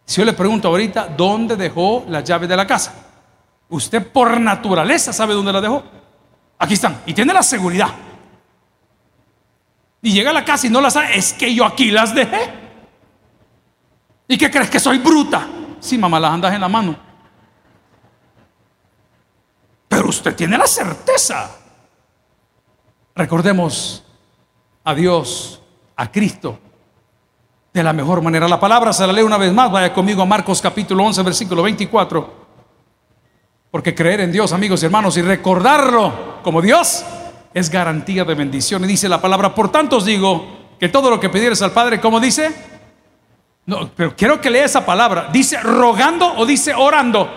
Si 0.05 0.19
yo 0.19 0.25
le 0.25 0.33
pregunto 0.33 0.67
ahorita, 0.67 1.07
¿dónde 1.07 1.55
dejó 1.55 2.05
la 2.07 2.21
llave 2.21 2.47
de 2.47 2.57
la 2.57 2.67
casa? 2.67 2.93
Usted 3.69 4.11
por 4.11 4.39
naturaleza 4.39 5.13
sabe 5.13 5.33
dónde 5.33 5.53
la 5.53 5.61
dejó. 5.61 5.83
Aquí 6.59 6.73
están. 6.73 7.01
Y 7.05 7.13
tiene 7.13 7.33
la 7.33 7.43
seguridad. 7.43 7.89
Y 10.01 10.11
llega 10.11 10.31
a 10.31 10.33
la 10.33 10.43
casa 10.43 10.67
y 10.67 10.69
no 10.69 10.81
la 10.81 10.89
sabe. 10.89 11.17
Es 11.17 11.31
que 11.33 11.53
yo 11.55 11.65
aquí 11.65 11.91
las 11.91 12.13
dejé. 12.13 12.53
¿Y 14.27 14.37
qué 14.37 14.51
crees 14.51 14.69
que 14.69 14.79
soy 14.79 14.97
bruta? 14.97 15.47
Sí, 15.79 15.97
mamá, 15.97 16.19
las 16.19 16.33
andas 16.33 16.53
en 16.53 16.61
la 16.61 16.67
mano. 16.67 16.95
Pero 19.87 20.09
usted 20.09 20.35
tiene 20.35 20.57
la 20.57 20.67
certeza. 20.67 21.51
Recordemos 23.15 24.03
a 24.83 24.93
Dios, 24.93 25.61
a 25.95 26.11
Cristo, 26.11 26.59
de 27.73 27.83
la 27.83 27.93
mejor 27.93 28.21
manera. 28.21 28.47
La 28.47 28.59
palabra 28.59 28.93
se 28.93 29.05
la 29.05 29.13
lee 29.13 29.21
una 29.21 29.37
vez 29.37 29.53
más. 29.53 29.71
Vaya 29.71 29.93
conmigo 29.93 30.21
a 30.21 30.25
Marcos 30.25 30.61
capítulo 30.61 31.03
11, 31.05 31.23
versículo 31.23 31.63
24. 31.63 32.41
Porque 33.71 33.95
creer 33.95 34.21
en 34.21 34.31
Dios, 34.31 34.51
amigos 34.51 34.83
y 34.83 34.85
hermanos, 34.85 35.15
y 35.17 35.21
recordarlo 35.21 36.41
como 36.43 36.61
Dios 36.61 37.05
es 37.53 37.69
garantía 37.69 38.25
de 38.25 38.35
bendición. 38.35 38.83
Y 38.83 38.87
dice 38.87 39.07
la 39.07 39.21
palabra, 39.21 39.55
por 39.55 39.71
tanto 39.71 39.97
os 39.97 40.05
digo 40.05 40.45
que 40.79 40.89
todo 40.89 41.09
lo 41.09 41.19
que 41.19 41.29
pidieres 41.29 41.61
al 41.61 41.71
Padre, 41.71 42.01
como 42.01 42.19
dice, 42.19 42.53
no, 43.65 43.89
pero 43.95 44.15
quiero 44.15 44.41
que 44.41 44.49
lea 44.49 44.65
esa 44.65 44.85
palabra. 44.85 45.29
¿Dice 45.31 45.57
rogando 45.61 46.33
o 46.35 46.45
dice 46.45 46.73
orando? 46.73 47.29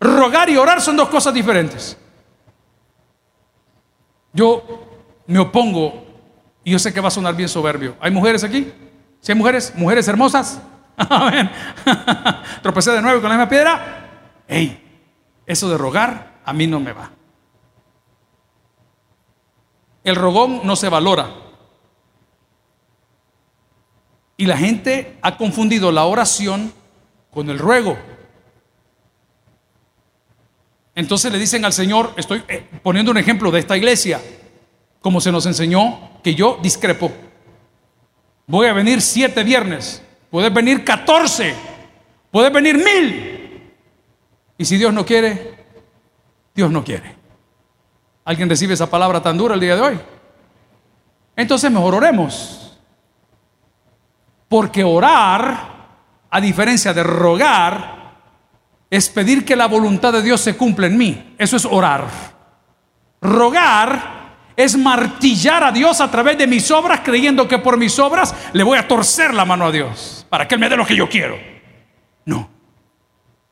Rogar 0.00 0.48
y 0.48 0.56
orar 0.56 0.80
son 0.80 0.96
dos 0.96 1.08
cosas 1.08 1.34
diferentes. 1.34 1.96
Yo 4.32 4.62
me 5.26 5.38
opongo, 5.38 6.04
y 6.64 6.72
yo 6.72 6.78
sé 6.78 6.92
que 6.92 7.00
va 7.00 7.08
a 7.08 7.12
sonar 7.12 7.36
bien 7.36 7.48
soberbio. 7.48 7.96
¿Hay 8.00 8.10
mujeres 8.10 8.42
aquí? 8.42 8.72
¿Sí 9.20 9.32
hay 9.32 9.38
mujeres? 9.38 9.72
¿Mujeres 9.74 10.06
hermosas? 10.08 10.60
Amén. 10.96 11.50
Tropecé 12.62 12.92
de 12.92 13.02
nuevo 13.02 13.20
con 13.20 13.30
la 13.30 13.36
misma 13.36 13.48
piedra. 13.48 14.08
Ey, 14.46 14.82
eso 15.46 15.68
de 15.68 15.78
rogar 15.78 16.40
a 16.44 16.52
mí 16.52 16.66
no 16.66 16.80
me 16.80 16.92
va. 16.92 17.10
El 20.04 20.16
rogón 20.16 20.62
no 20.64 20.76
se 20.76 20.88
valora. 20.88 21.28
Y 24.36 24.46
la 24.46 24.56
gente 24.56 25.18
ha 25.20 25.36
confundido 25.36 25.92
la 25.92 26.04
oración 26.04 26.72
con 27.30 27.50
el 27.50 27.58
ruego. 27.58 27.98
Entonces 30.94 31.30
le 31.30 31.38
dicen 31.38 31.64
al 31.64 31.72
Señor, 31.72 32.12
estoy 32.16 32.42
eh, 32.48 32.66
poniendo 32.82 33.10
un 33.12 33.18
ejemplo 33.18 33.50
de 33.50 33.60
esta 33.60 33.76
iglesia, 33.76 34.20
como 35.00 35.20
se 35.20 35.30
nos 35.30 35.46
enseñó, 35.46 36.20
que 36.22 36.34
yo 36.34 36.58
discrepo. 36.62 37.12
Voy 38.48 38.66
a 38.66 38.72
venir 38.72 39.02
siete 39.02 39.44
viernes, 39.44 40.02
puedes 40.30 40.52
venir 40.52 40.82
catorce, 40.82 41.54
puedes 42.30 42.50
venir 42.50 42.76
mil. 42.76 43.72
Y 44.56 44.64
si 44.64 44.78
Dios 44.78 44.92
no 44.92 45.04
quiere, 45.04 45.54
Dios 46.54 46.70
no 46.70 46.82
quiere. 46.82 47.14
¿Alguien 48.24 48.48
recibe 48.48 48.72
esa 48.72 48.88
palabra 48.88 49.22
tan 49.22 49.36
dura 49.36 49.54
el 49.54 49.60
día 49.60 49.76
de 49.76 49.82
hoy? 49.82 50.00
Entonces 51.36 51.70
mejor 51.70 51.94
oremos. 51.94 52.78
Porque 54.48 54.82
orar, 54.82 55.88
a 56.30 56.40
diferencia 56.40 56.94
de 56.94 57.02
rogar, 57.02 58.16
es 58.88 59.10
pedir 59.10 59.44
que 59.44 59.56
la 59.56 59.66
voluntad 59.66 60.14
de 60.14 60.22
Dios 60.22 60.40
se 60.40 60.56
cumpla 60.56 60.86
en 60.86 60.96
mí. 60.96 61.34
Eso 61.36 61.56
es 61.56 61.66
orar. 61.66 62.06
Rogar 63.20 64.17
es 64.58 64.76
martillar 64.76 65.62
a 65.62 65.70
Dios 65.70 66.00
a 66.00 66.10
través 66.10 66.36
de 66.36 66.48
mis 66.48 66.68
obras, 66.72 67.02
creyendo 67.04 67.46
que 67.46 67.58
por 67.58 67.76
mis 67.76 67.96
obras 68.00 68.34
le 68.52 68.64
voy 68.64 68.76
a 68.76 68.88
torcer 68.88 69.32
la 69.32 69.44
mano 69.44 69.66
a 69.66 69.70
Dios 69.70 70.26
para 70.28 70.48
que 70.48 70.56
Él 70.56 70.60
me 70.60 70.68
dé 70.68 70.76
lo 70.76 70.84
que 70.84 70.96
yo 70.96 71.08
quiero. 71.08 71.38
No. 72.24 72.50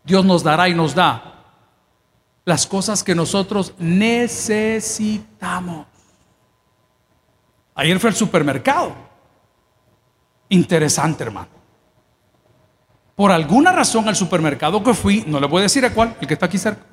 Dios 0.02 0.24
nos 0.24 0.42
dará 0.42 0.68
y 0.68 0.74
nos 0.74 0.96
da 0.96 1.44
las 2.44 2.66
cosas 2.66 3.04
que 3.04 3.14
nosotros 3.14 3.72
necesitamos. 3.78 5.86
Ayer 7.76 8.00
fue 8.00 8.10
al 8.10 8.16
supermercado 8.16 9.06
Interesante, 10.48 11.24
hermano. 11.24 11.48
Por 13.14 13.32
alguna 13.32 13.72
razón 13.72 14.08
al 14.08 14.16
supermercado 14.16 14.82
que 14.82 14.94
fui, 14.94 15.24
no 15.26 15.40
le 15.40 15.46
voy 15.46 15.60
a 15.60 15.62
decir 15.62 15.84
a 15.84 15.92
cuál, 15.92 16.16
el 16.20 16.26
que 16.26 16.34
está 16.34 16.46
aquí 16.46 16.58
cerca. 16.58 16.84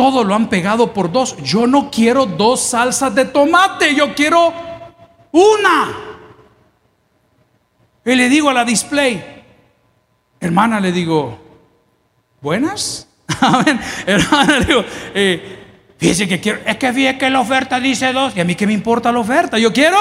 Todo 0.00 0.24
lo 0.24 0.34
han 0.34 0.48
pegado 0.48 0.94
por 0.94 1.12
dos. 1.12 1.36
Yo 1.42 1.66
no 1.66 1.90
quiero 1.90 2.24
dos 2.24 2.62
salsas 2.62 3.14
de 3.14 3.26
tomate, 3.26 3.94
yo 3.94 4.14
quiero 4.14 4.50
una. 5.30 5.94
Y 8.06 8.14
le 8.14 8.30
digo 8.30 8.48
a 8.48 8.54
la 8.54 8.64
display, 8.64 9.44
hermana, 10.40 10.80
le 10.80 10.90
digo, 10.90 11.38
¿buenas? 12.40 13.10
hermana, 14.06 14.60
le 14.60 14.64
digo, 14.64 14.84
eh, 15.12 15.66
que 15.98 16.40
quiero, 16.40 16.60
es 16.64 16.78
que 16.78 16.92
fíjese 16.94 17.18
que 17.18 17.28
la 17.28 17.40
oferta 17.40 17.78
dice 17.78 18.10
dos, 18.14 18.34
y 18.34 18.40
a 18.40 18.44
mí 18.46 18.54
qué 18.54 18.66
me 18.66 18.72
importa 18.72 19.12
la 19.12 19.18
oferta, 19.18 19.58
yo 19.58 19.70
quiero 19.70 19.98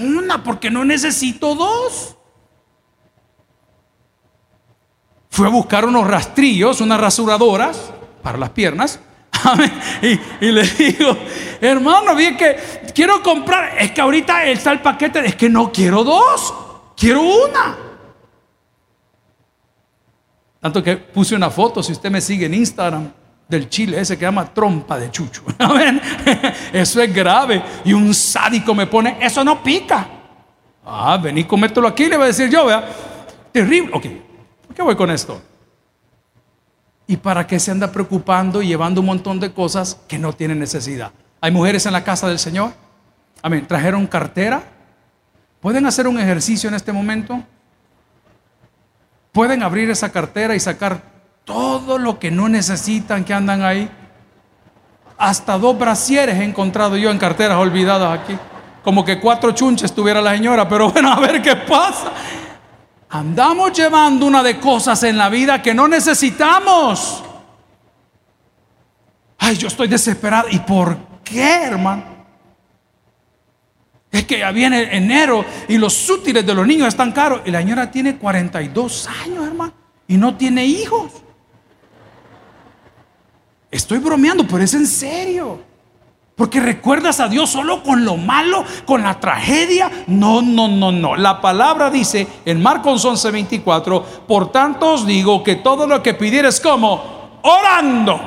una 0.00 0.42
porque 0.42 0.70
no 0.70 0.82
necesito 0.86 1.54
dos. 1.54 2.16
Fue 5.28 5.46
a 5.46 5.50
buscar 5.50 5.84
unos 5.84 6.06
rastrillos, 6.06 6.80
unas 6.80 6.98
rasuradoras 6.98 7.92
para 8.22 8.38
las 8.38 8.50
piernas. 8.50 9.00
Y, 10.40 10.50
le 10.50 10.62
digo, 10.62 11.16
hermano, 11.60 12.14
bien 12.14 12.36
que 12.36 12.56
quiero 12.94 13.22
comprar, 13.22 13.76
es 13.78 13.92
que 13.92 14.00
ahorita 14.00 14.44
está 14.46 14.72
el 14.72 14.80
paquete, 14.80 15.24
es 15.24 15.34
que 15.36 15.48
no 15.48 15.72
quiero 15.72 16.04
dos, 16.04 16.54
quiero 16.96 17.22
una. 17.22 17.76
Tanto 20.60 20.82
que 20.82 20.96
puse 20.96 21.34
una 21.34 21.50
foto, 21.50 21.82
si 21.82 21.92
usted 21.92 22.10
me 22.10 22.20
sigue 22.20 22.46
en 22.46 22.54
Instagram, 22.54 23.12
del 23.48 23.68
chile 23.68 24.00
ese 24.00 24.18
que 24.18 24.24
llama 24.24 24.52
trompa 24.52 24.98
de 24.98 25.10
chucho. 25.10 25.42
Eso 26.72 27.00
es 27.00 27.14
grave. 27.14 27.62
Y 27.84 27.92
un 27.92 28.12
sádico 28.12 28.74
me 28.74 28.86
pone, 28.86 29.16
eso 29.20 29.42
no 29.42 29.62
pica. 29.62 30.06
Ah, 30.84 31.18
vení, 31.20 31.44
comételo 31.44 31.88
aquí, 31.88 32.06
le 32.06 32.16
voy 32.16 32.24
a 32.24 32.26
decir 32.28 32.48
yo, 32.50 32.66
vea. 32.66 32.88
Terrible. 33.52 33.90
Ok, 33.92 34.06
¿por 34.66 34.76
qué 34.76 34.82
voy 34.82 34.96
con 34.96 35.10
esto? 35.10 35.40
¿Y 37.08 37.16
para 37.16 37.44
qué 37.48 37.58
se 37.58 37.72
anda 37.72 37.90
preocupando 37.90 38.62
y 38.62 38.68
llevando 38.68 39.00
un 39.00 39.08
montón 39.08 39.40
de 39.40 39.52
cosas 39.52 39.98
que 40.06 40.18
no 40.18 40.32
tienen 40.32 40.60
necesidad? 40.60 41.10
¿Hay 41.40 41.50
mujeres 41.50 41.84
en 41.86 41.92
la 41.92 42.04
casa 42.04 42.28
del 42.28 42.38
Señor? 42.38 42.72
Amén. 43.42 43.66
¿Trajeron 43.66 44.06
cartera? 44.06 44.62
¿Pueden 45.60 45.86
hacer 45.86 46.06
un 46.06 46.20
ejercicio 46.20 46.68
en 46.68 46.76
este 46.76 46.92
momento? 46.92 47.42
¿Pueden 49.32 49.64
abrir 49.64 49.90
esa 49.90 50.12
cartera 50.12 50.54
y 50.54 50.60
sacar 50.60 51.18
todo 51.48 51.96
lo 51.96 52.18
que 52.18 52.30
no 52.30 52.46
necesitan 52.46 53.24
que 53.24 53.32
andan 53.32 53.62
ahí. 53.62 53.90
Hasta 55.16 55.56
dos 55.56 55.78
brasieres 55.78 56.38
he 56.38 56.44
encontrado 56.44 56.94
yo 56.98 57.10
en 57.10 57.16
carteras 57.16 57.56
olvidadas 57.56 58.20
aquí. 58.20 58.36
Como 58.84 59.02
que 59.02 59.18
cuatro 59.18 59.52
chunches 59.52 59.94
tuviera 59.94 60.20
la 60.20 60.32
señora, 60.32 60.68
pero 60.68 60.90
bueno, 60.90 61.10
a 61.10 61.18
ver 61.18 61.40
qué 61.40 61.56
pasa. 61.56 62.12
Andamos 63.10 63.72
llevando 63.72 64.26
una 64.26 64.42
de 64.42 64.60
cosas 64.60 65.02
en 65.02 65.16
la 65.16 65.28
vida 65.28 65.62
que 65.62 65.72
no 65.72 65.88
necesitamos. 65.88 67.24
Ay, 69.38 69.56
yo 69.56 69.68
estoy 69.68 69.88
desesperado. 69.88 70.48
¿Y 70.50 70.58
por 70.58 70.98
qué, 71.24 71.62
hermano? 71.64 72.18
Es 74.10 74.24
que 74.24 74.38
ya 74.38 74.50
viene 74.50 74.96
enero 74.96 75.44
y 75.68 75.78
los 75.78 76.08
útiles 76.08 76.44
de 76.44 76.54
los 76.54 76.66
niños 76.66 76.88
están 76.88 77.12
caros. 77.12 77.42
Y 77.44 77.50
la 77.50 77.60
señora 77.60 77.90
tiene 77.90 78.16
42 78.16 79.06
años, 79.06 79.46
hermano, 79.46 79.72
y 80.06 80.16
no 80.16 80.36
tiene 80.36 80.64
hijos. 80.64 81.12
Estoy 83.70 83.98
bromeando, 83.98 84.46
pero 84.46 84.64
es 84.64 84.74
en 84.74 84.86
serio. 84.86 85.67
Porque 86.38 86.60
recuerdas 86.60 87.18
a 87.18 87.26
Dios 87.26 87.50
solo 87.50 87.82
con 87.82 88.04
lo 88.04 88.16
malo, 88.16 88.64
con 88.86 89.02
la 89.02 89.18
tragedia. 89.18 89.90
No, 90.06 90.40
no, 90.40 90.68
no, 90.68 90.92
no. 90.92 91.16
La 91.16 91.40
palabra 91.40 91.90
dice 91.90 92.28
en 92.44 92.62
Marcos 92.62 93.04
11:24, 93.04 94.04
por 94.24 94.52
tanto 94.52 94.92
os 94.94 95.04
digo 95.04 95.42
que 95.42 95.56
todo 95.56 95.84
lo 95.84 96.00
que 96.00 96.14
pidieres 96.14 96.60
como 96.60 97.40
orando. 97.42 98.20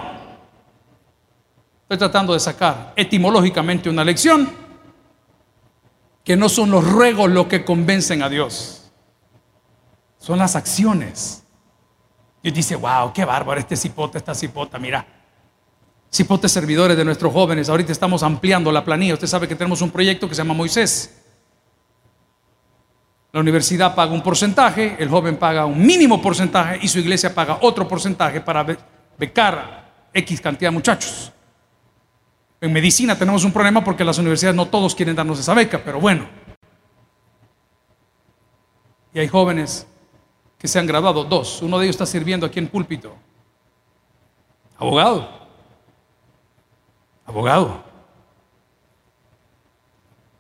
Estoy 1.84 1.98
tratando 1.98 2.34
de 2.34 2.42
sacar 2.42 2.92
etimológicamente 2.98 3.90
una 3.90 4.04
lección 4.04 4.52
que 6.26 6.36
no 6.36 6.50
son 6.50 6.70
los 6.70 6.86
ruegos 6.86 7.32
lo 7.32 7.48
que 7.48 7.64
convencen 7.64 8.24
a 8.24 8.28
Dios. 8.28 8.92
Son 10.18 10.38
las 10.38 10.58
acciones. 10.58 11.46
Y 12.44 12.52
dice, 12.52 12.76
wow, 12.76 13.14
qué 13.14 13.24
bárbaro 13.24 13.62
este 13.62 13.78
cipota, 13.78 14.18
esta 14.18 14.36
cipota, 14.36 14.78
mira 14.78 15.21
cipotes 16.12 16.52
servidores 16.52 16.98
de 16.98 17.06
nuestros 17.06 17.32
jóvenes. 17.32 17.70
Ahorita 17.70 17.92
estamos 17.92 18.22
ampliando 18.22 18.72
la 18.72 18.84
planilla. 18.84 19.14
Usted 19.14 19.28
sabe 19.28 19.48
que 19.48 19.56
tenemos 19.56 19.82
un 19.82 19.90
proyecto 19.90 20.28
que 20.28 20.36
se 20.36 20.42
llama 20.42 20.54
Moisés. 20.54 21.18
La 23.32 23.40
universidad 23.40 23.96
paga 23.96 24.12
un 24.12 24.22
porcentaje, 24.22 24.98
el 25.00 25.08
joven 25.08 25.38
paga 25.38 25.66
un 25.66 25.84
mínimo 25.84 26.22
porcentaje 26.22 26.80
y 26.82 26.90
su 26.90 27.00
iglesia 27.00 27.34
paga 27.34 27.60
otro 27.62 27.88
porcentaje 27.88 28.42
para 28.42 28.66
becar 29.18 30.10
X 30.14 30.42
cantidad 30.42 30.70
de 30.70 30.76
muchachos. 30.76 31.32
En 32.60 32.74
medicina 32.74 33.18
tenemos 33.18 33.46
un 33.46 33.54
problema 33.54 33.82
porque 33.82 34.04
las 34.04 34.18
universidades 34.18 34.56
no 34.56 34.68
todos 34.68 34.94
quieren 34.94 35.16
darnos 35.16 35.40
esa 35.40 35.54
beca, 35.54 35.82
pero 35.84 36.02
bueno. 36.02 36.28
Y 39.14 39.20
hay 39.20 39.30
jóvenes 39.30 39.88
que 40.58 40.68
se 40.68 40.78
han 40.78 40.86
graduado, 40.86 41.24
dos. 41.24 41.62
Uno 41.62 41.80
de 41.80 41.86
ellos 41.86 41.96
está 41.96 42.06
sirviendo 42.06 42.46
aquí 42.46 42.60
en 42.60 42.68
púlpito. 42.68 43.16
Abogado 44.78 45.42
abogado. 47.32 47.84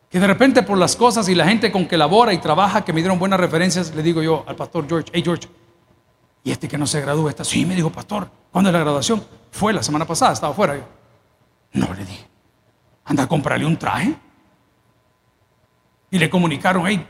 Que 0.10 0.19
de 0.19 0.27
repente 0.27 0.62
por 0.62 0.77
las 0.77 0.95
cosas 0.95 1.30
y 1.30 1.36
la 1.36 1.47
gente 1.47 1.71
con 1.71 1.88
que 1.88 1.97
labora 1.97 2.34
y 2.34 2.38
trabaja, 2.38 2.84
que 2.84 2.91
me 2.91 2.99
dieron 2.99 3.17
buenas 3.17 3.39
referencias, 3.39 3.95
le 3.95 4.04
digo 4.04 4.21
yo 4.21 4.43
al 4.45 4.56
pastor 4.56 4.86
George, 4.88 5.10
hey 5.13 5.21
George, 5.23 5.47
¿y 6.43 6.51
este 6.51 6.67
que 6.67 6.77
no 6.77 6.86
se 6.86 6.99
gradúa 6.99 7.30
está? 7.30 7.45
Sí, 7.45 7.65
me 7.65 7.75
dijo, 7.75 7.89
pastor, 7.89 8.30
¿cuándo 8.51 8.69
es 8.69 8.73
la 8.73 8.80
graduación? 8.80 9.25
Fue 9.51 9.71
la 9.71 9.82
semana 9.82 10.06
pasada, 10.06 10.34
estaba 10.34 10.54
fuera. 10.54 10.75
Yo, 10.75 10.84
no, 11.73 11.93
le 11.93 12.04
dije, 12.04 12.27
anda 13.06 13.23
a 13.23 13.27
comprarle 13.27 13.65
un 13.65 13.77
traje. 13.77 14.13
Y 16.10 16.19
le 16.19 16.30
comunicaron, 16.30 16.86
hey, 16.88 17.08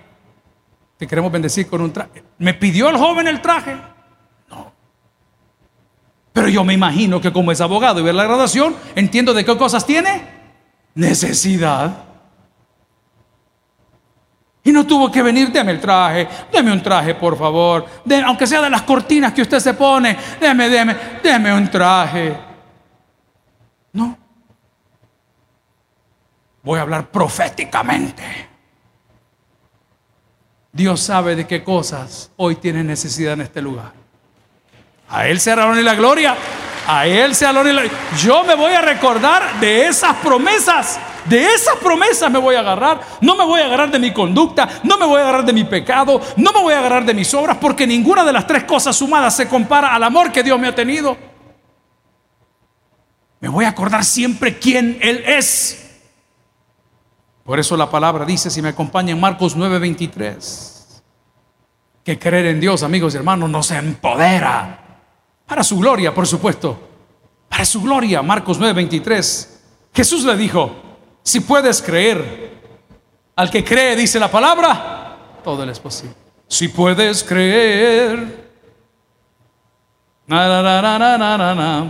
te 0.97 1.07
queremos 1.07 1.31
bendecir 1.31 1.67
con 1.67 1.81
un 1.81 1.91
traje. 1.91 2.23
¿Me 2.37 2.53
pidió 2.53 2.87
el 2.89 2.97
joven 2.97 3.27
el 3.27 3.41
traje? 3.41 3.75
Pero 6.33 6.47
yo 6.47 6.63
me 6.63 6.73
imagino 6.73 7.19
que 7.19 7.33
como 7.33 7.51
es 7.51 7.59
abogado 7.59 7.99
y 7.99 8.03
ve 8.03 8.13
la 8.13 8.23
graduación, 8.23 8.75
entiendo 8.95 9.33
de 9.33 9.43
qué 9.43 9.57
cosas 9.57 9.85
tiene 9.85 10.21
necesidad. 10.95 12.05
Y 14.63 14.71
no 14.71 14.85
tuvo 14.85 15.11
que 15.11 15.21
venir, 15.21 15.51
deme 15.51 15.71
el 15.71 15.81
traje, 15.81 16.27
deme 16.51 16.71
un 16.71 16.83
traje, 16.83 17.15
por 17.15 17.37
favor. 17.37 17.85
aunque 18.25 18.45
sea 18.45 18.61
de 18.61 18.69
las 18.69 18.83
cortinas 18.83 19.33
que 19.33 19.41
usted 19.41 19.59
se 19.59 19.73
pone, 19.73 20.17
deme, 20.39 20.69
deme, 20.69 20.95
deme 21.23 21.53
un 21.53 21.69
traje. 21.69 22.37
No. 23.93 24.17
Voy 26.63 26.77
a 26.77 26.83
hablar 26.83 27.09
proféticamente. 27.09 28.23
Dios 30.71 31.01
sabe 31.01 31.35
de 31.35 31.47
qué 31.47 31.63
cosas 31.63 32.31
hoy 32.37 32.55
tiene 32.55 32.83
necesidad 32.83 33.33
en 33.33 33.41
este 33.41 33.61
lugar. 33.61 34.00
A 35.11 35.27
Él 35.27 35.39
sea 35.39 35.53
honra 35.65 35.81
y 35.81 35.83
la 35.83 35.95
gloria. 35.95 36.35
A 36.87 37.05
Él 37.05 37.35
sea 37.35 37.51
honra 37.51 37.69
y 37.69 37.73
la 37.73 37.81
gloria. 37.83 37.99
Yo 38.17 38.43
me 38.43 38.55
voy 38.55 38.73
a 38.73 38.81
recordar 38.81 39.59
de 39.59 39.87
esas 39.87 40.15
promesas. 40.17 40.99
De 41.25 41.53
esas 41.53 41.75
promesas 41.75 42.31
me 42.31 42.39
voy 42.39 42.55
a 42.55 42.61
agarrar. 42.61 43.01
No 43.19 43.35
me 43.35 43.45
voy 43.45 43.61
a 43.61 43.65
agarrar 43.65 43.91
de 43.91 43.99
mi 43.99 44.13
conducta. 44.13 44.67
No 44.83 44.97
me 44.97 45.05
voy 45.05 45.19
a 45.19 45.23
agarrar 45.23 45.45
de 45.45 45.53
mi 45.53 45.65
pecado. 45.65 46.21
No 46.37 46.53
me 46.53 46.61
voy 46.61 46.73
a 46.73 46.79
agarrar 46.79 47.05
de 47.05 47.13
mis 47.13 47.33
obras. 47.33 47.57
Porque 47.59 47.85
ninguna 47.85 48.23
de 48.23 48.33
las 48.33 48.47
tres 48.47 48.63
cosas 48.63 48.95
sumadas 48.95 49.35
se 49.35 49.47
compara 49.47 49.93
al 49.93 50.03
amor 50.03 50.31
que 50.31 50.43
Dios 50.43 50.59
me 50.59 50.67
ha 50.67 50.75
tenido. 50.75 51.17
Me 53.41 53.49
voy 53.49 53.65
a 53.65 53.69
acordar 53.69 54.05
siempre 54.05 54.57
quién 54.57 54.97
Él 55.01 55.23
es. 55.25 55.77
Por 57.43 57.59
eso 57.59 57.75
la 57.75 57.89
palabra 57.89 58.23
dice, 58.23 58.49
si 58.49 58.61
me 58.61 58.69
acompaña 58.69 59.11
en 59.11 59.19
Marcos 59.19 59.57
9:23, 59.57 61.01
que 62.03 62.19
creer 62.19 62.45
en 62.45 62.59
Dios, 62.59 62.83
amigos 62.83 63.13
y 63.13 63.17
hermanos, 63.17 63.49
nos 63.49 63.71
empodera 63.71 64.80
para 65.51 65.65
su 65.65 65.77
gloria, 65.77 66.13
por 66.13 66.25
supuesto. 66.25 66.79
Para 67.49 67.65
su 67.65 67.81
gloria, 67.81 68.21
Marcos 68.21 68.57
9:23. 68.57 69.49
Jesús 69.93 70.23
le 70.23 70.37
dijo, 70.37 70.71
si 71.23 71.41
puedes 71.41 71.81
creer, 71.81 72.61
al 73.35 73.51
que 73.51 73.61
cree, 73.61 73.97
dice 73.97 74.17
la 74.17 74.31
palabra, 74.31 75.17
todo 75.43 75.65
le 75.65 75.73
es 75.73 75.79
posible. 75.81 76.15
Si 76.47 76.69
puedes 76.69 77.21
creer. 77.21 78.49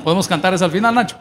Podemos 0.04 0.28
cantar 0.28 0.56
eso 0.56 0.66
al 0.66 0.72
final, 0.72 0.96
Nacho. 0.96 1.18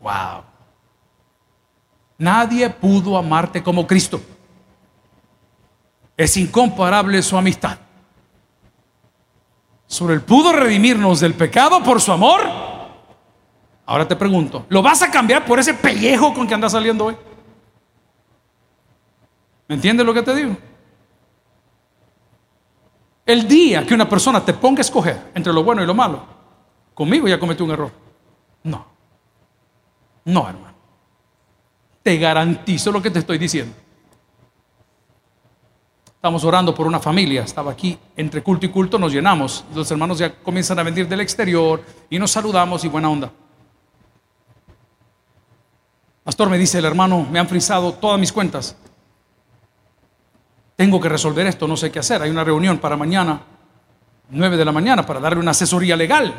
Wow. 0.00 0.44
Nadie 2.18 2.70
pudo 2.70 3.18
amarte 3.18 3.60
como 3.60 3.84
Cristo. 3.84 4.20
Es 6.16 6.36
incomparable 6.36 7.20
su 7.20 7.36
amistad 7.36 7.78
sobre 9.94 10.14
el 10.14 10.22
pudo 10.22 10.52
redimirnos 10.52 11.20
del 11.20 11.34
pecado 11.34 11.80
por 11.84 12.00
su 12.00 12.10
amor. 12.10 12.40
Ahora 13.86 14.08
te 14.08 14.16
pregunto, 14.16 14.66
¿lo 14.68 14.82
vas 14.82 15.02
a 15.02 15.10
cambiar 15.10 15.44
por 15.44 15.60
ese 15.60 15.72
pellejo 15.72 16.34
con 16.34 16.48
que 16.48 16.54
andas 16.54 16.72
saliendo 16.72 17.04
hoy? 17.04 17.16
¿Me 19.68 19.76
entiendes 19.76 20.04
lo 20.04 20.12
que 20.12 20.22
te 20.22 20.34
digo? 20.34 20.56
El 23.24 23.46
día 23.46 23.86
que 23.86 23.94
una 23.94 24.08
persona 24.08 24.44
te 24.44 24.52
ponga 24.52 24.80
a 24.80 24.82
escoger 24.82 25.30
entre 25.32 25.52
lo 25.52 25.62
bueno 25.62 25.80
y 25.80 25.86
lo 25.86 25.94
malo, 25.94 26.24
conmigo 26.92 27.28
ya 27.28 27.38
cometió 27.38 27.64
un 27.64 27.70
error. 27.70 27.92
No. 28.64 28.84
No, 30.24 30.48
hermano. 30.48 30.74
Te 32.02 32.18
garantizo 32.18 32.90
lo 32.90 33.00
que 33.00 33.10
te 33.10 33.20
estoy 33.20 33.38
diciendo. 33.38 33.76
Estamos 36.24 36.42
orando 36.44 36.74
por 36.74 36.86
una 36.86 36.98
familia, 36.98 37.42
estaba 37.42 37.72
aquí 37.72 37.98
entre 38.16 38.42
culto 38.42 38.64
y 38.64 38.70
culto, 38.70 38.98
nos 38.98 39.12
llenamos. 39.12 39.62
Los 39.74 39.90
hermanos 39.90 40.16
ya 40.16 40.34
comienzan 40.34 40.78
a 40.78 40.82
venir 40.82 41.06
del 41.06 41.20
exterior 41.20 41.84
y 42.08 42.18
nos 42.18 42.30
saludamos 42.30 42.82
y 42.82 42.88
buena 42.88 43.10
onda. 43.10 43.30
Pastor, 46.22 46.48
me 46.48 46.56
dice 46.56 46.78
el 46.78 46.86
hermano, 46.86 47.26
me 47.30 47.38
han 47.38 47.46
frisado 47.46 47.92
todas 47.92 48.18
mis 48.18 48.32
cuentas. 48.32 48.74
Tengo 50.76 50.98
que 50.98 51.10
resolver 51.10 51.46
esto, 51.46 51.68
no 51.68 51.76
sé 51.76 51.92
qué 51.92 51.98
hacer. 51.98 52.22
Hay 52.22 52.30
una 52.30 52.42
reunión 52.42 52.78
para 52.78 52.96
mañana, 52.96 53.42
9 54.30 54.56
de 54.56 54.64
la 54.64 54.72
mañana, 54.72 55.04
para 55.04 55.20
darle 55.20 55.40
una 55.40 55.50
asesoría 55.50 55.94
legal. 55.94 56.32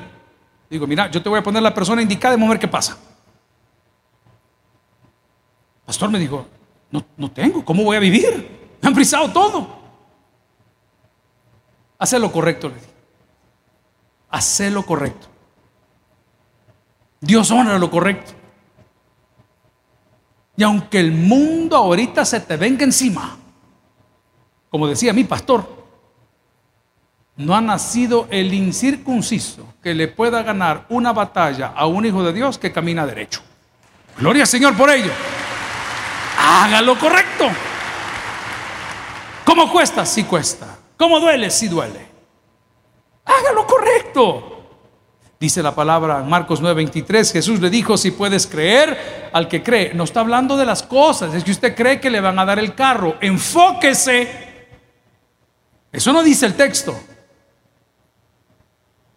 Digo, 0.68 0.88
mira, 0.88 1.12
yo 1.12 1.22
te 1.22 1.30
voy 1.30 1.38
a 1.38 1.44
poner 1.44 1.62
la 1.62 1.76
persona 1.76 2.02
indicada 2.02 2.34
y 2.34 2.38
vamos 2.38 2.48
a 2.48 2.54
ver 2.54 2.60
qué 2.60 2.68
pasa. 2.68 2.98
Pastor 5.86 6.10
me 6.10 6.18
dijo, 6.18 6.44
no, 6.90 7.06
no 7.18 7.30
tengo, 7.30 7.64
¿cómo 7.64 7.84
voy 7.84 7.98
a 7.98 8.00
vivir? 8.00 8.65
Han 8.86 8.94
frisado 8.94 9.32
todo. 9.32 9.68
Hace 11.98 12.20
lo 12.20 12.32
correcto, 12.32 12.70
le 12.70 12.76
dije. 12.76 12.88
Hace 14.30 14.70
lo 14.70 14.86
correcto. 14.86 15.28
Dios 17.20 17.50
honra 17.50 17.80
lo 17.80 17.90
correcto. 17.90 18.34
Y 20.58 20.64
aunque 20.64 21.00
el 21.00 21.12
mundo 21.12 21.76
ahorita 21.76 22.24
se 22.24 22.40
te 22.42 22.58
venga 22.58 22.84
encima, 22.84 23.38
como 24.70 24.88
decía 24.88 25.14
mi 25.14 25.24
pastor, 25.24 25.86
no 27.38 27.56
ha 27.56 27.62
nacido 27.62 28.28
el 28.30 28.54
incircunciso 28.54 29.74
que 29.82 29.94
le 29.94 30.08
pueda 30.08 30.44
ganar 30.44 30.86
una 30.90 31.12
batalla 31.12 31.74
a 31.76 31.88
un 31.88 32.06
hijo 32.06 32.24
de 32.24 32.34
Dios 32.34 32.58
que 32.58 32.72
camina 32.72 33.06
derecho. 33.06 33.42
Gloria 34.18 34.44
al 34.44 34.48
Señor 34.48 34.78
por 34.78 34.90
ello. 34.90 35.12
Haga 36.40 36.82
lo 36.82 36.98
correcto. 36.98 37.50
¿Cómo 39.46 39.72
cuesta? 39.72 40.06
Sí 40.06 40.24
cuesta. 40.24 40.78
¿Cómo 40.98 41.20
duele? 41.20 41.50
Sí 41.50 41.68
duele. 41.68 42.06
Haga 43.24 43.54
lo 43.54 43.66
correcto. 43.66 44.52
Dice 45.40 45.62
la 45.62 45.76
palabra 45.76 46.20
en 46.20 46.30
Marcos 46.30 46.62
9:23, 46.62 47.32
Jesús 47.32 47.60
le 47.60 47.70
dijo, 47.70 47.98
si 47.98 48.12
puedes 48.12 48.48
creer 48.48 49.30
al 49.32 49.48
que 49.48 49.62
cree. 49.62 49.94
No 49.94 50.06
está 50.06 50.22
hablando 50.22 50.58
de 50.58 50.66
las 50.66 50.82
cosas, 50.82 51.34
es 51.34 51.44
que 51.44 51.52
usted 51.52 51.76
cree 51.76 52.00
que 52.00 52.10
le 52.10 52.22
van 52.22 52.40
a 52.40 52.46
dar 52.46 52.58
el 52.58 52.74
carro. 52.74 53.18
Enfóquese. 53.22 54.46
Eso 55.92 56.12
no 56.14 56.24
dice 56.24 56.46
el 56.46 56.56
texto. 56.56 56.98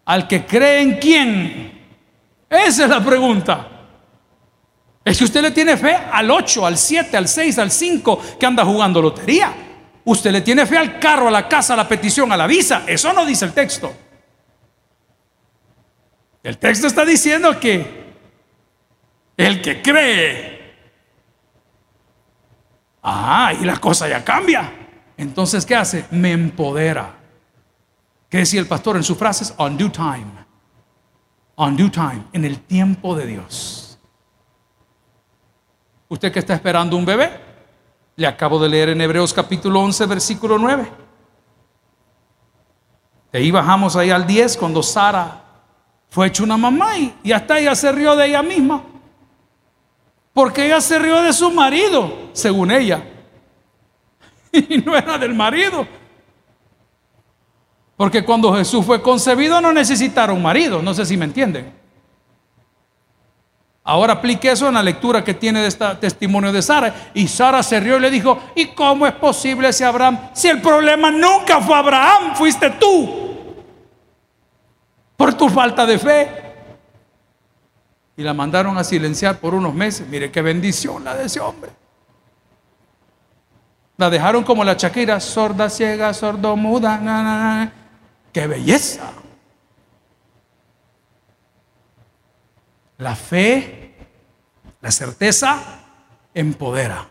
Al 0.05 0.27
que 0.27 0.45
cree 0.45 0.81
en 0.81 0.97
quién. 0.97 1.79
Esa 2.49 2.83
es 2.83 2.89
la 2.89 3.03
pregunta. 3.03 3.67
Es 5.03 5.17
que 5.17 5.23
usted 5.23 5.41
le 5.41 5.51
tiene 5.51 5.77
fe 5.77 5.95
al 5.95 6.29
8, 6.29 6.65
al 6.65 6.77
7, 6.77 7.15
al 7.15 7.27
6, 7.27 7.57
al 7.59 7.71
5 7.71 8.21
que 8.39 8.45
anda 8.45 8.65
jugando 8.65 9.01
lotería. 9.01 9.68
Usted 10.09 10.31
le 10.31 10.41
tiene 10.41 10.65
fe 10.65 10.75
al 10.75 10.97
carro, 10.97 11.27
a 11.27 11.31
la 11.31 11.47
casa, 11.47 11.75
a 11.75 11.77
la 11.77 11.87
petición, 11.87 12.31
a 12.31 12.37
la 12.37 12.47
visa. 12.47 12.83
Eso 12.87 13.13
no 13.13 13.27
dice 13.27 13.45
el 13.45 13.53
texto. 13.53 13.93
El 16.41 16.57
texto 16.57 16.87
está 16.87 17.05
diciendo 17.05 17.59
que 17.59 18.15
el 19.37 19.61
que 19.61 19.83
cree, 19.83 20.73
ah, 23.03 23.53
y 23.61 23.63
la 23.63 23.77
cosa 23.77 24.09
ya 24.09 24.25
cambia. 24.25 24.73
Entonces, 25.15 25.63
¿qué 25.63 25.75
hace? 25.75 26.05
Me 26.09 26.31
empodera. 26.31 27.15
¿Qué 28.29 28.39
decía 28.39 28.61
el 28.61 28.67
pastor 28.67 28.95
en 28.95 29.03
sus 29.03 29.15
frases? 29.15 29.53
On 29.57 29.77
due 29.77 29.91
time. 29.91 30.25
On 31.53 31.77
due 31.77 31.91
time, 31.91 32.23
en 32.33 32.45
el 32.45 32.61
tiempo 32.61 33.15
de 33.15 33.27
Dios. 33.27 33.99
¿Usted 36.07 36.31
que 36.31 36.39
está 36.39 36.55
esperando 36.55 36.97
un 36.97 37.05
bebé? 37.05 37.48
Le 38.19 38.27
acabo 38.27 38.59
de 38.59 38.67
leer 38.67 38.89
en 38.89 38.99
Hebreos 38.99 39.33
capítulo 39.33 39.79
11, 39.79 40.05
versículo 40.05 40.57
9. 40.57 40.91
De 43.31 43.39
ahí 43.39 43.49
bajamos 43.49 43.95
ahí 43.95 44.09
al 44.09 44.27
10 44.27 44.57
cuando 44.57 44.83
Sara 44.83 45.41
fue 46.09 46.27
hecho 46.27 46.43
una 46.43 46.57
mamá 46.57 46.97
y, 46.97 47.31
hasta 47.31 47.57
ella 47.59 47.73
se 47.75 47.89
rió 47.93 48.17
de 48.17 48.25
ella 48.25 48.43
misma. 48.43 48.83
Porque 50.33 50.65
ella 50.65 50.81
se 50.81 50.99
rió 50.99 51.21
de 51.21 51.31
su 51.31 51.49
marido, 51.49 52.13
según 52.33 52.71
ella. 52.71 53.01
Y 54.51 54.79
no 54.79 54.97
era 54.97 55.17
del 55.17 55.33
marido. 55.33 55.87
Porque 57.95 58.25
cuando 58.25 58.53
Jesús 58.53 58.85
fue 58.85 59.01
concebido 59.01 59.61
no 59.61 59.71
necesitaron 59.71 60.41
marido, 60.41 60.81
no 60.81 60.93
sé 60.93 61.05
si 61.05 61.15
me 61.15 61.23
entienden. 61.23 61.78
Ahora 63.89 64.13
aplique 64.13 64.51
eso 64.51 64.67
en 64.67 64.75
la 64.75 64.83
lectura 64.83 65.23
que 65.23 65.33
tiene 65.33 65.61
de 65.61 65.67
este 65.67 65.83
testimonio 65.95 66.51
de 66.51 66.61
Sara. 66.61 67.09
Y 67.15 67.27
Sara 67.27 67.63
se 67.63 67.79
rió 67.79 67.97
y 67.97 67.99
le 67.99 68.11
dijo, 68.11 68.39
¿y 68.53 68.67
cómo 68.67 69.07
es 69.07 69.13
posible 69.13 69.69
ese 69.69 69.83
Abraham? 69.83 70.29
Si 70.31 70.47
el 70.47 70.61
problema 70.61 71.09
nunca 71.09 71.59
fue 71.59 71.75
Abraham, 71.75 72.35
fuiste 72.35 72.69
tú 72.79 73.55
por 75.17 75.33
tu 75.33 75.49
falta 75.49 75.87
de 75.87 75.97
fe. 75.97 76.29
Y 78.15 78.21
la 78.21 78.35
mandaron 78.35 78.77
a 78.77 78.83
silenciar 78.83 79.39
por 79.39 79.55
unos 79.55 79.73
meses. 79.73 80.07
Mire 80.07 80.29
qué 80.31 80.43
bendición 80.43 81.03
la 81.03 81.15
de 81.15 81.25
ese 81.25 81.39
hombre. 81.39 81.71
La 83.97 84.11
dejaron 84.11 84.43
como 84.43 84.63
la 84.63 84.77
chaquira, 84.77 85.19
sorda, 85.19 85.67
ciega, 85.67 86.13
sordo, 86.13 86.55
muda. 86.55 87.71
¡Qué 88.31 88.45
belleza! 88.45 89.13
La 92.99 93.15
fe, 93.15 93.78
la 94.81 94.91
certeza, 94.91 95.59
empodera. 96.33 97.07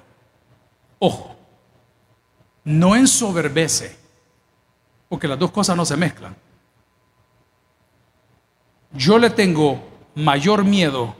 Ojo, 0.98 1.36
no 2.64 2.96
ensoberbece, 2.96 3.96
porque 5.08 5.28
las 5.28 5.38
dos 5.38 5.50
cosas 5.50 5.76
no 5.76 5.84
se 5.84 5.96
mezclan. 5.96 6.36
Yo 8.92 9.18
le 9.18 9.30
tengo 9.30 9.80
mayor 10.14 10.64
miedo 10.64 11.14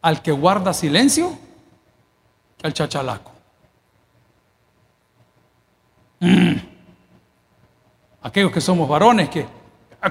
al 0.00 0.22
que 0.22 0.32
guarda 0.32 0.72
silencio 0.72 1.38
que 2.58 2.66
al 2.66 2.72
chachalaco. 2.72 3.32
Mm. 6.20 6.54
Aquellos 8.22 8.52
que 8.52 8.60
somos 8.60 8.88
varones 8.88 9.28
que, 9.28 9.46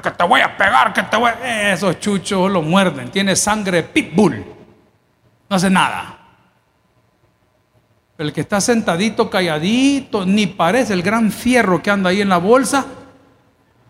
que 0.03 0.11
te 0.11 0.23
voy 0.25 0.41
a 0.41 0.55
pegar, 0.57 0.93
que 0.93 1.03
te 1.03 1.17
voy 1.17 1.31
a... 1.31 1.71
Esos 1.71 1.99
chuchos 1.99 2.51
lo 2.51 2.61
muerden, 2.61 3.09
tiene 3.09 3.35
sangre 3.35 3.83
pitbull, 3.83 4.43
no 5.51 5.57
hace 5.57 5.69
nada. 5.69 6.17
El 8.17 8.31
que 8.31 8.39
está 8.39 8.61
sentadito, 8.61 9.29
calladito, 9.29 10.25
ni 10.25 10.47
parece 10.47 10.93
el 10.93 11.03
gran 11.03 11.29
fierro 11.29 11.83
que 11.83 11.91
anda 11.91 12.09
ahí 12.09 12.21
en 12.21 12.29
la 12.29 12.37
bolsa, 12.37 12.85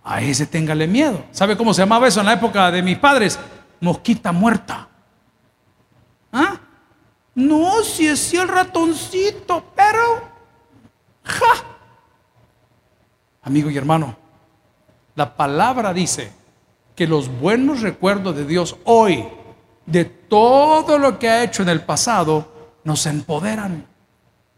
a 0.04 0.21
ese 0.24 0.47
téngale 0.47 0.88
miedo. 0.88 1.24
¿Sabe 1.30 1.56
cómo 1.56 1.76
se 1.76 1.84
llamaba 1.84 2.08
eso 2.08 2.19
en 2.19 2.26
la 2.26 2.34
época 2.34 2.71
de 2.71 2.82
mis 2.82 2.97
padres? 2.97 3.39
Mosquita 3.80 4.32
muerta. 4.32 4.88
¿Ah? 6.34 6.60
No, 7.36 7.84
si 7.84 8.08
es 8.08 8.34
el 8.34 8.47
ratoncito, 8.47 9.63
pero... 9.76 10.32
¡Ja! 11.24 11.63
Amigo 13.43 13.69
y 13.69 13.78
hermano, 13.78 14.15
la 15.13 15.36
palabra 15.38 15.93
dice 15.93 16.34
que 16.95 17.06
los 17.06 17.28
buenos 17.39 17.82
recuerdos 17.82 18.36
de 18.36 18.45
Dios 18.45 18.78
hoy, 18.84 19.28
de 19.86 20.06
todo 20.06 20.98
lo 20.98 21.20
que 21.20 21.30
ha 21.30 21.44
hecho 21.44 21.63
en 21.63 21.70
el 21.70 21.82
pasado, 21.82 22.52
nos 22.84 23.06
empoderan. 23.06 23.86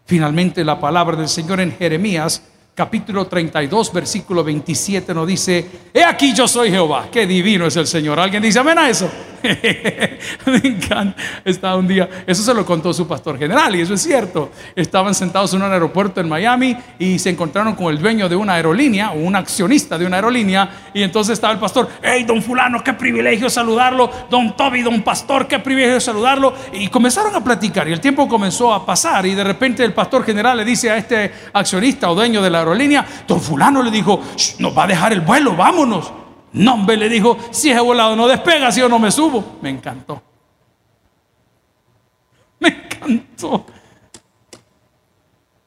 Finalmente 0.06 0.64
la 0.64 0.80
palabra 0.80 1.16
del 1.16 1.30
Señor 1.30 1.60
en 1.60 1.76
Jeremías 1.76 2.44
capítulo 2.76 3.28
32, 3.28 3.94
versículo 3.94 4.44
27 4.44 5.14
nos 5.14 5.28
dice, 5.28 5.70
he 5.94 6.04
aquí 6.04 6.34
yo 6.34 6.48
soy 6.48 6.72
Jehová, 6.72 7.08
qué 7.12 7.28
divino 7.28 7.68
es 7.68 7.76
el 7.78 7.86
Señor. 7.86 8.20
¿Alguien 8.20 8.42
dice 8.42 8.60
amén 8.60 8.80
a 8.80 8.90
eso? 8.90 9.10
Me 10.46 10.58
encanta. 10.64 11.22
Estaba 11.44 11.76
un 11.76 11.88
día, 11.88 12.10
eso 12.26 12.42
se 12.42 12.54
lo 12.54 12.66
contó 12.66 12.94
su 12.94 13.06
pastor 13.08 13.38
general 13.38 13.76
y 13.76 13.82
eso 13.82 13.94
es 13.94 14.02
cierto. 14.02 14.52
Estaban 14.76 15.14
sentados 15.14 15.54
en 15.54 15.62
un 15.62 15.72
aeropuerto 15.72 16.22
en 16.22 16.30
Miami 16.30 16.78
y 16.98 17.20
se 17.20 17.30
encontraron 17.30 17.76
con 17.76 17.94
el 17.94 18.00
dueño 18.00 18.30
de 18.30 18.36
una 18.36 18.54
aerolínea 18.54 19.12
o 19.12 19.16
un 19.16 19.36
accionista 19.36 19.98
de 19.98 20.06
una 20.06 20.18
aerolínea 20.18 20.90
y 20.94 21.04
entonces 21.04 21.34
estaba 21.34 21.54
el 21.54 21.60
pastor, 21.60 21.90
hey, 22.02 22.24
don 22.24 22.42
fulano, 22.42 22.84
qué 22.84 22.94
privilegio 22.94 23.50
saludarlo, 23.50 24.10
don 24.30 24.56
Toby, 24.56 24.82
don 24.82 25.02
pastor, 25.04 25.48
qué 25.48 25.60
privilegio 25.60 26.00
saludarlo 26.00 26.54
y 26.72 26.88
comenzaron 26.88 27.36
a 27.36 27.44
platicar 27.44 27.88
y 27.88 27.94
el 27.94 28.00
tiempo 28.00 28.28
comenzó 28.28 28.74
a 28.74 28.86
pasar 28.86 29.26
y 29.26 29.36
de 29.36 29.44
repente 29.44 29.84
el 29.84 29.94
pastor 29.94 30.24
general 30.24 30.58
le 30.58 30.66
dice 30.66 30.90
a 30.90 30.98
este 30.98 31.32
accionista 31.52 32.10
o 32.10 32.16
dueño 32.16 32.42
de 32.42 32.50
la 32.50 32.63
aerolínea, 32.64 33.06
don 33.28 33.40
fulano 33.40 33.84
le 33.84 33.92
dijo, 33.92 34.20
nos 34.60 34.78
va 34.78 34.84
a 34.84 34.88
dejar 34.88 35.14
el 35.14 35.22
vuelo, 35.22 35.56
vámonos. 35.56 36.12
No, 36.54 36.76
hombre, 36.76 36.98
le 36.98 37.10
dijo, 37.10 37.38
si 37.52 37.72
es 37.72 37.82
volado 37.82 38.16
no 38.16 38.28
despega, 38.28 38.72
si 38.72 38.80
yo 38.80 38.90
no 38.90 39.00
me 39.00 39.12
subo. 39.12 39.58
Me 39.62 39.70
encantó. 39.70 40.22
Me 42.60 42.70
encantó. 42.70 43.66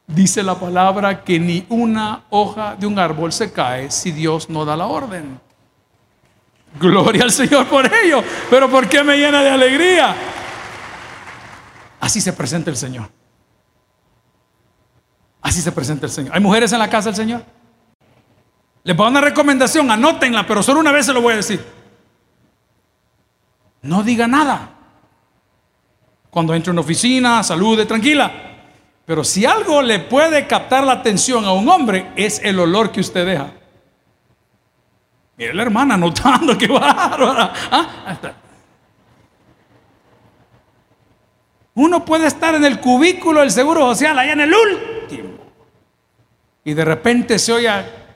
Dice 0.07 0.43
la 0.43 0.55
palabra 0.55 1.25
que 1.25 1.41
ni 1.41 1.67
una 1.69 2.25
hoja 2.31 2.77
de 2.77 2.87
un 2.87 2.99
árbol 2.99 3.33
se 3.33 3.53
cae 3.53 3.91
si 3.91 4.13
Dios 4.13 4.49
no 4.49 4.65
da 4.65 4.77
la 4.77 4.87
orden. 4.87 5.41
Gloria 6.79 7.25
al 7.25 7.33
Señor 7.33 7.67
por 7.67 7.93
ello. 7.93 8.23
Pero 8.49 8.71
¿por 8.71 8.89
qué 8.89 9.03
me 9.03 9.17
llena 9.17 9.43
de 9.43 9.51
alegría? 9.51 10.15
Así 12.01 12.21
se 12.21 12.33
presenta 12.33 12.71
el 12.71 12.77
Señor. 12.77 13.11
Así 15.47 15.63
se 15.63 15.71
presenta 15.71 16.07
el 16.07 16.11
Señor. 16.11 16.35
¿Hay 16.35 16.41
mujeres 16.41 16.73
en 16.73 16.81
la 16.81 16.91
casa 16.91 17.09
del 17.11 17.15
Señor? 17.15 17.45
Les 18.83 18.97
voy 18.97 19.07
a 19.07 19.11
una 19.11 19.21
recomendación, 19.21 19.89
anótenla, 19.89 20.45
pero 20.45 20.61
solo 20.61 20.81
una 20.81 20.91
vez 20.91 21.07
se 21.07 21.13
lo 21.13 21.23
voy 21.23 21.35
a 21.35 21.37
decir. 21.37 21.65
No 23.83 24.03
diga 24.03 24.27
nada. 24.27 24.71
Cuando 26.31 26.53
entre 26.53 26.71
en 26.71 26.75
una 26.75 26.81
oficina, 26.81 27.45
salude 27.45 27.87
tranquila. 27.87 28.33
Pero 29.05 29.23
si 29.23 29.47
algo 29.47 29.83
le 29.83 30.01
puede 30.01 30.49
captar 30.49 30.83
la 30.83 30.95
atención 30.95 31.45
a 31.45 31.53
un 31.53 31.69
hombre, 31.69 32.11
es 32.17 32.41
el 32.43 32.59
olor 32.59 32.91
que 32.91 32.99
usted 32.99 33.25
deja. 33.25 33.53
Mire 35.37 35.55
la 35.55 35.63
hermana 35.63 35.97
notando 35.97 36.59
que 36.59 36.67
bárbara. 36.67 37.53
¿Ah? 37.71 38.17
Uno 41.75 42.05
puede 42.05 42.27
estar 42.27 42.57
en 42.57 42.65
el 42.65 42.81
cubículo 42.81 43.43
del 43.43 43.53
seguro 43.53 43.83
social, 43.83 44.19
allá 44.19 44.33
en 44.33 44.41
el 44.41 44.53
último. 44.53 44.96
Y 46.67 46.75
de 46.75 46.85
repente 46.85 47.39
se 47.39 47.53
oye 47.53 47.71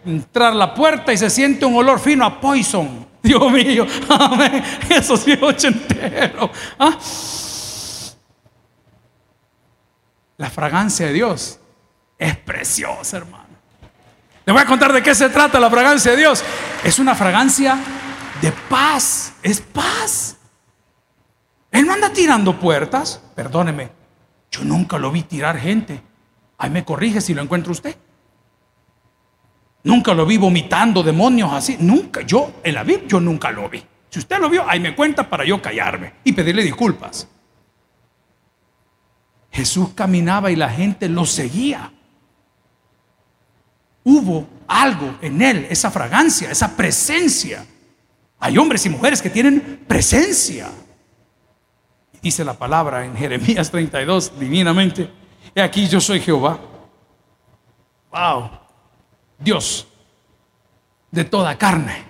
entrar 0.05 0.57
la 0.57 0.75
puerta 0.75 1.13
y 1.13 1.17
se 1.17 1.31
siente 1.31 1.65
un 1.65 1.77
olor 1.77 2.01
fino 2.01 2.25
a 2.27 2.41
poison. 2.41 3.07
Dios 3.23 3.53
mío. 3.53 3.87
Eso 4.89 5.17
sí 5.17 5.31
es 5.31 5.41
ochentero. 5.41 6.51
¿Ah? 6.77 6.99
La 10.37 10.51
fragancia 10.51 11.07
de 11.07 11.13
Dios 11.13 11.61
es 12.19 12.37
preciosa, 12.39 13.19
hermano. 13.19 13.47
Le 14.45 14.53
voy 14.53 14.63
a 14.63 14.67
contar 14.67 14.93
de 14.93 15.01
qué 15.01 15.15
se 15.15 15.29
trata 15.29 15.61
la 15.61 15.71
fragancia 15.71 16.11
de 16.11 16.17
Dios. 16.17 16.43
Es 16.83 16.99
una 16.99 17.15
fragancia 17.15 17.79
de 18.43 18.51
paz, 18.51 19.33
es 19.45 19.61
paz. 19.61 20.39
Él 21.71 21.87
no 21.87 21.93
anda 21.93 22.11
tirando 22.13 22.59
puertas, 22.59 23.23
perdóneme. 23.37 23.93
Yo 24.51 24.65
nunca 24.65 24.99
lo 24.99 25.13
vi 25.13 25.23
tirar 25.23 25.57
gente. 25.57 26.03
Ahí 26.59 26.71
me 26.71 26.85
corrige 26.85 27.21
si 27.21 27.33
lo 27.33 27.43
encuentra 27.43 27.71
usted. 27.71 27.97
Nunca 29.83 30.13
lo 30.13 30.27
vi 30.27 30.37
vomitando 30.37 31.03
demonios 31.03 31.53
así. 31.53 31.77
Nunca. 31.81 32.23
Yo, 32.23 32.61
en 32.63 32.75
la 32.75 32.85
Biblia, 32.85 33.09
yo 33.09 33.21
nunca 33.21 33.51
lo 33.51 33.69
vi. 33.69 33.83
Si 34.11 34.19
usted 34.19 34.39
lo 34.39 34.51
vio, 34.51 34.69
ahí 34.69 34.81
me 34.81 34.95
cuenta 34.95 35.29
para 35.29 35.45
yo 35.45 35.63
callarme 35.63 36.15
y 36.25 36.33
pedirle 36.33 36.63
disculpas. 36.63 37.29
Jesús 39.53 39.91
caminaba 39.95 40.51
y 40.51 40.57
la 40.57 40.69
gente 40.69 41.09
lo 41.09 41.25
seguía. 41.25 41.93
Hubo 44.05 44.47
algo 44.67 45.17
en 45.21 45.43
él, 45.43 45.67
esa 45.71 45.91
fragancia, 45.91 46.51
esa 46.51 46.77
presencia. 46.77 47.67
Hay 48.39 48.59
hombres 48.59 48.85
y 48.87 48.89
mujeres 48.89 49.21
que 49.21 49.31
tienen 49.31 49.85
presencia. 49.87 50.71
Dice 52.23 52.45
la 52.45 52.55
palabra 52.55 53.05
en 53.05 53.17
Jeremías 53.17 53.71
32, 53.71 54.39
divinamente. 54.39 55.11
He 55.55 55.63
aquí 55.63 55.89
yo 55.89 56.01
soy 56.01 56.21
Jehová. 56.21 56.61
Wow. 58.11 58.51
Dios 59.41 59.87
de 61.11 61.25
toda 61.25 61.57
carne. 61.57 62.05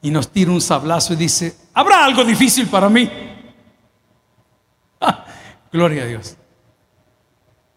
Y 0.00 0.10
nos 0.10 0.28
tira 0.28 0.52
un 0.52 0.60
sablazo 0.60 1.14
y 1.14 1.16
dice, 1.16 1.56
¿habrá 1.74 2.04
algo 2.04 2.24
difícil 2.24 2.68
para 2.68 2.88
mí? 2.88 3.10
Ah, 5.00 5.24
gloria 5.70 6.02
a 6.02 6.06
Dios. 6.06 6.36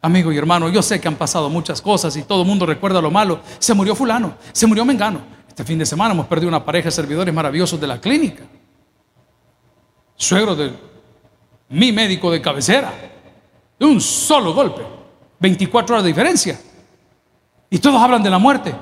Amigo 0.01 0.32
y 0.32 0.38
hermano, 0.39 0.70
yo 0.70 0.82
sé 0.82 0.99
que 0.99 1.07
han 1.07 1.18
pasado 1.18 1.51
muchas 1.51 1.80
cosas 1.84 2.16
y 2.16 2.24
todo 2.24 2.41
el 2.41 2.47
mundo 2.47 2.66
recuerda 2.66 2.99
lo 2.99 3.12
malo. 3.12 3.41
Se 3.59 3.76
murió 3.76 3.95
fulano, 3.95 4.38
se 4.51 4.66
murió 4.66 4.84
Mengano. 4.84 5.22
Este 5.47 5.64
fin 5.64 5.78
de 5.78 5.86
semana 5.86 6.16
hemos 6.16 6.26
perdido 6.26 6.47
una 6.47 6.66
pareja 6.66 6.86
de 6.86 6.91
servidores 6.91 7.32
maravillosos 7.32 7.80
de 7.80 7.86
la 7.86 8.01
clínica. 8.01 8.43
Suegro 10.16 10.55
de 10.55 10.74
mi 11.70 11.91
médico 11.91 12.32
de 12.32 12.41
cabecera. 12.41 12.91
De 13.78 13.86
un 13.86 14.01
solo 14.01 14.55
golpe. 14.55 14.82
24 15.39 15.93
horas 15.93 16.03
de 16.03 16.07
diferencia. 16.07 16.59
Y 17.72 17.80
todos 17.80 17.99
hablan 17.99 18.22
de 18.22 18.30
la 18.30 18.38
muerte. 18.38 18.76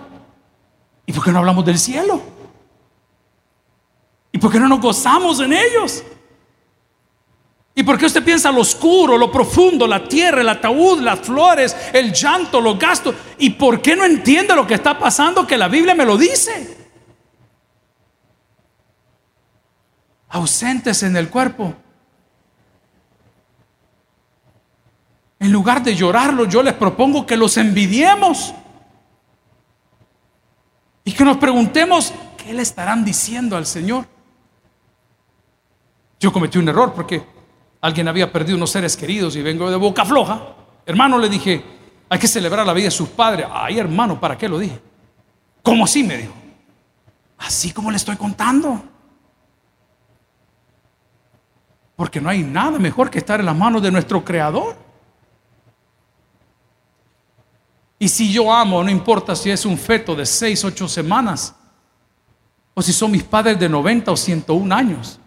¿Y 1.06 1.14
por 1.14 1.24
qué 1.24 1.32
no 1.32 1.40
hablamos 1.40 1.64
del 1.64 1.78
cielo? 1.78 2.22
¿Y 4.32 4.40
por 4.40 4.52
qué 4.52 4.60
no 4.60 4.68
nos 4.68 4.82
gozamos 4.82 5.40
en 5.40 5.54
ellos? 5.54 6.04
¿Y 7.76 7.84
por 7.84 8.00
qué 8.00 8.08
usted 8.08 8.24
piensa 8.24 8.52
lo 8.52 8.62
oscuro, 8.62 9.16
lo 9.16 9.32
profundo, 9.32 9.86
la 9.86 10.04
tierra, 10.04 10.42
el 10.42 10.50
ataúd, 10.50 11.02
las 11.02 11.20
flores, 11.20 11.78
el 11.94 12.12
llanto, 12.12 12.60
los 12.60 12.80
gastos? 12.80 13.14
¿Y 13.38 13.52
por 13.52 13.80
qué 13.80 13.96
no 13.96 14.04
entiende 14.06 14.56
lo 14.56 14.66
que 14.66 14.74
está 14.74 14.98
pasando 14.98 15.46
que 15.46 15.56
la 15.56 15.68
Biblia 15.68 15.94
me 15.94 16.04
lo 16.04 16.18
dice? 16.18 16.76
Ausentes 20.30 21.04
en 21.04 21.16
el 21.16 21.30
cuerpo. 21.30 21.76
En 25.40 25.52
lugar 25.52 25.84
de 25.84 25.96
llorarlo, 25.96 26.46
yo 26.46 26.64
les 26.64 26.74
propongo 26.74 27.28
que 27.28 27.38
los 27.38 27.56
envidiemos. 27.56 28.56
Y 31.10 31.12
que 31.12 31.26
nos 31.26 31.38
preguntemos, 31.38 32.14
¿qué 32.38 32.54
le 32.54 32.62
estarán 32.62 33.04
diciendo 33.04 33.58
al 33.58 33.66
Señor? 33.66 34.06
Yo 36.20 36.32
cometí 36.32 36.60
un 36.60 36.70
error 36.70 36.94
porque 36.94 37.24
alguien 37.82 38.08
había 38.08 38.32
perdido 38.32 38.58
unos 38.58 38.70
seres 38.70 38.96
queridos 38.96 39.36
y 39.36 39.42
vengo 39.42 39.72
de 39.72 39.78
boca 39.78 40.06
floja. 40.06 40.40
Hermano, 40.86 41.18
le 41.18 41.28
dije, 41.28 41.66
hay 42.08 42.20
que 42.20 42.28
celebrar 42.28 42.64
la 42.64 42.74
vida 42.74 42.86
de 42.86 42.92
sus 42.92 43.10
padres. 43.10 43.48
Ay, 43.52 43.80
hermano, 43.80 44.20
¿para 44.20 44.38
qué 44.38 44.48
lo 44.48 44.60
dije? 44.60 44.80
¿Cómo 45.64 45.86
así? 45.86 46.04
Me 46.04 46.16
dijo. 46.16 46.34
Así 47.40 47.72
como 47.72 47.90
le 47.90 47.98
estoy 47.98 48.16
contando. 48.16 48.80
Porque 51.96 52.22
no 52.22 52.30
hay 52.30 52.44
nada 52.44 52.78
mejor 52.78 53.10
que 53.10 53.18
estar 53.18 53.40
en 53.40 53.48
las 53.48 53.58
manos 53.58 53.82
de 53.82 53.90
nuestro 53.90 54.24
Creador. 54.24 54.76
Y 58.00 58.08
si 58.08 58.32
yo 58.32 58.52
amo, 58.52 58.82
no 58.82 58.90
importa 58.90 59.36
si 59.36 59.52
es 59.52 59.66
un 59.66 59.78
feto 59.78 60.16
de 60.16 60.26
6, 60.26 60.64
8 60.64 60.88
semanas, 60.88 61.54
o 62.74 62.82
si 62.82 62.94
son 62.94 63.12
mis 63.12 63.24
padres 63.24 63.60
de 63.60 63.68
90 63.68 64.10
o 64.10 64.16
101 64.16 64.74
años. 64.74 65.20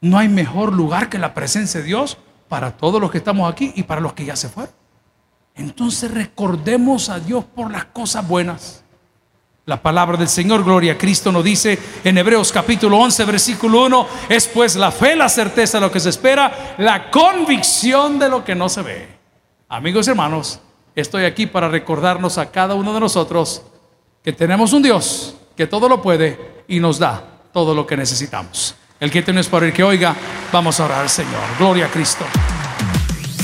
No 0.00 0.18
hay 0.18 0.28
mejor 0.28 0.72
lugar 0.72 1.08
que 1.08 1.18
la 1.18 1.32
presencia 1.32 1.80
de 1.80 1.86
Dios 1.86 2.18
para 2.48 2.72
todos 2.72 3.00
los 3.00 3.12
que 3.12 3.18
estamos 3.18 3.50
aquí 3.50 3.72
y 3.76 3.84
para 3.84 4.00
los 4.00 4.12
que 4.12 4.24
ya 4.24 4.34
se 4.34 4.48
fueron. 4.48 4.74
Entonces 5.54 6.10
recordemos 6.10 7.08
a 7.08 7.20
Dios 7.20 7.44
por 7.44 7.70
las 7.70 7.84
cosas 7.84 8.26
buenas. 8.26 8.82
La 9.66 9.80
palabra 9.80 10.16
del 10.16 10.28
Señor, 10.28 10.64
gloria 10.64 10.94
a 10.94 10.98
Cristo, 10.98 11.30
nos 11.30 11.44
dice 11.44 11.78
en 12.02 12.18
Hebreos 12.18 12.50
capítulo 12.50 12.98
11, 12.98 13.24
versículo 13.24 13.84
1, 13.86 14.06
es 14.30 14.48
pues 14.48 14.74
la 14.74 14.90
fe, 14.90 15.14
la 15.14 15.28
certeza 15.28 15.78
de 15.78 15.86
lo 15.86 15.92
que 15.92 16.00
se 16.00 16.08
espera, 16.08 16.74
la 16.78 17.08
convicción 17.08 18.18
de 18.18 18.28
lo 18.28 18.42
que 18.42 18.56
no 18.56 18.68
se 18.68 18.82
ve. 18.82 19.08
Amigos 19.68 20.08
y 20.08 20.10
hermanos, 20.10 20.60
estoy 20.94 21.24
aquí 21.24 21.46
para 21.46 21.68
recordarnos 21.68 22.38
a 22.38 22.50
cada 22.50 22.74
uno 22.74 22.92
de 22.92 23.00
nosotros 23.00 23.62
que 24.22 24.32
tenemos 24.32 24.72
un 24.72 24.82
Dios 24.82 25.34
que 25.56 25.66
todo 25.66 25.88
lo 25.88 26.00
puede 26.00 26.64
y 26.68 26.80
nos 26.80 26.98
da 26.98 27.22
todo 27.52 27.74
lo 27.74 27.86
que 27.86 27.96
necesitamos. 27.96 28.74
El 28.98 29.10
que 29.10 29.22
tiene 29.22 29.42
para 29.44 29.66
el 29.66 29.72
que 29.72 29.82
oiga, 29.82 30.14
vamos 30.52 30.78
a 30.80 30.84
orar 30.84 31.00
al 31.00 31.10
Señor. 31.10 31.42
Gloria 31.58 31.86
a 31.86 31.88
Cristo. 31.88 32.24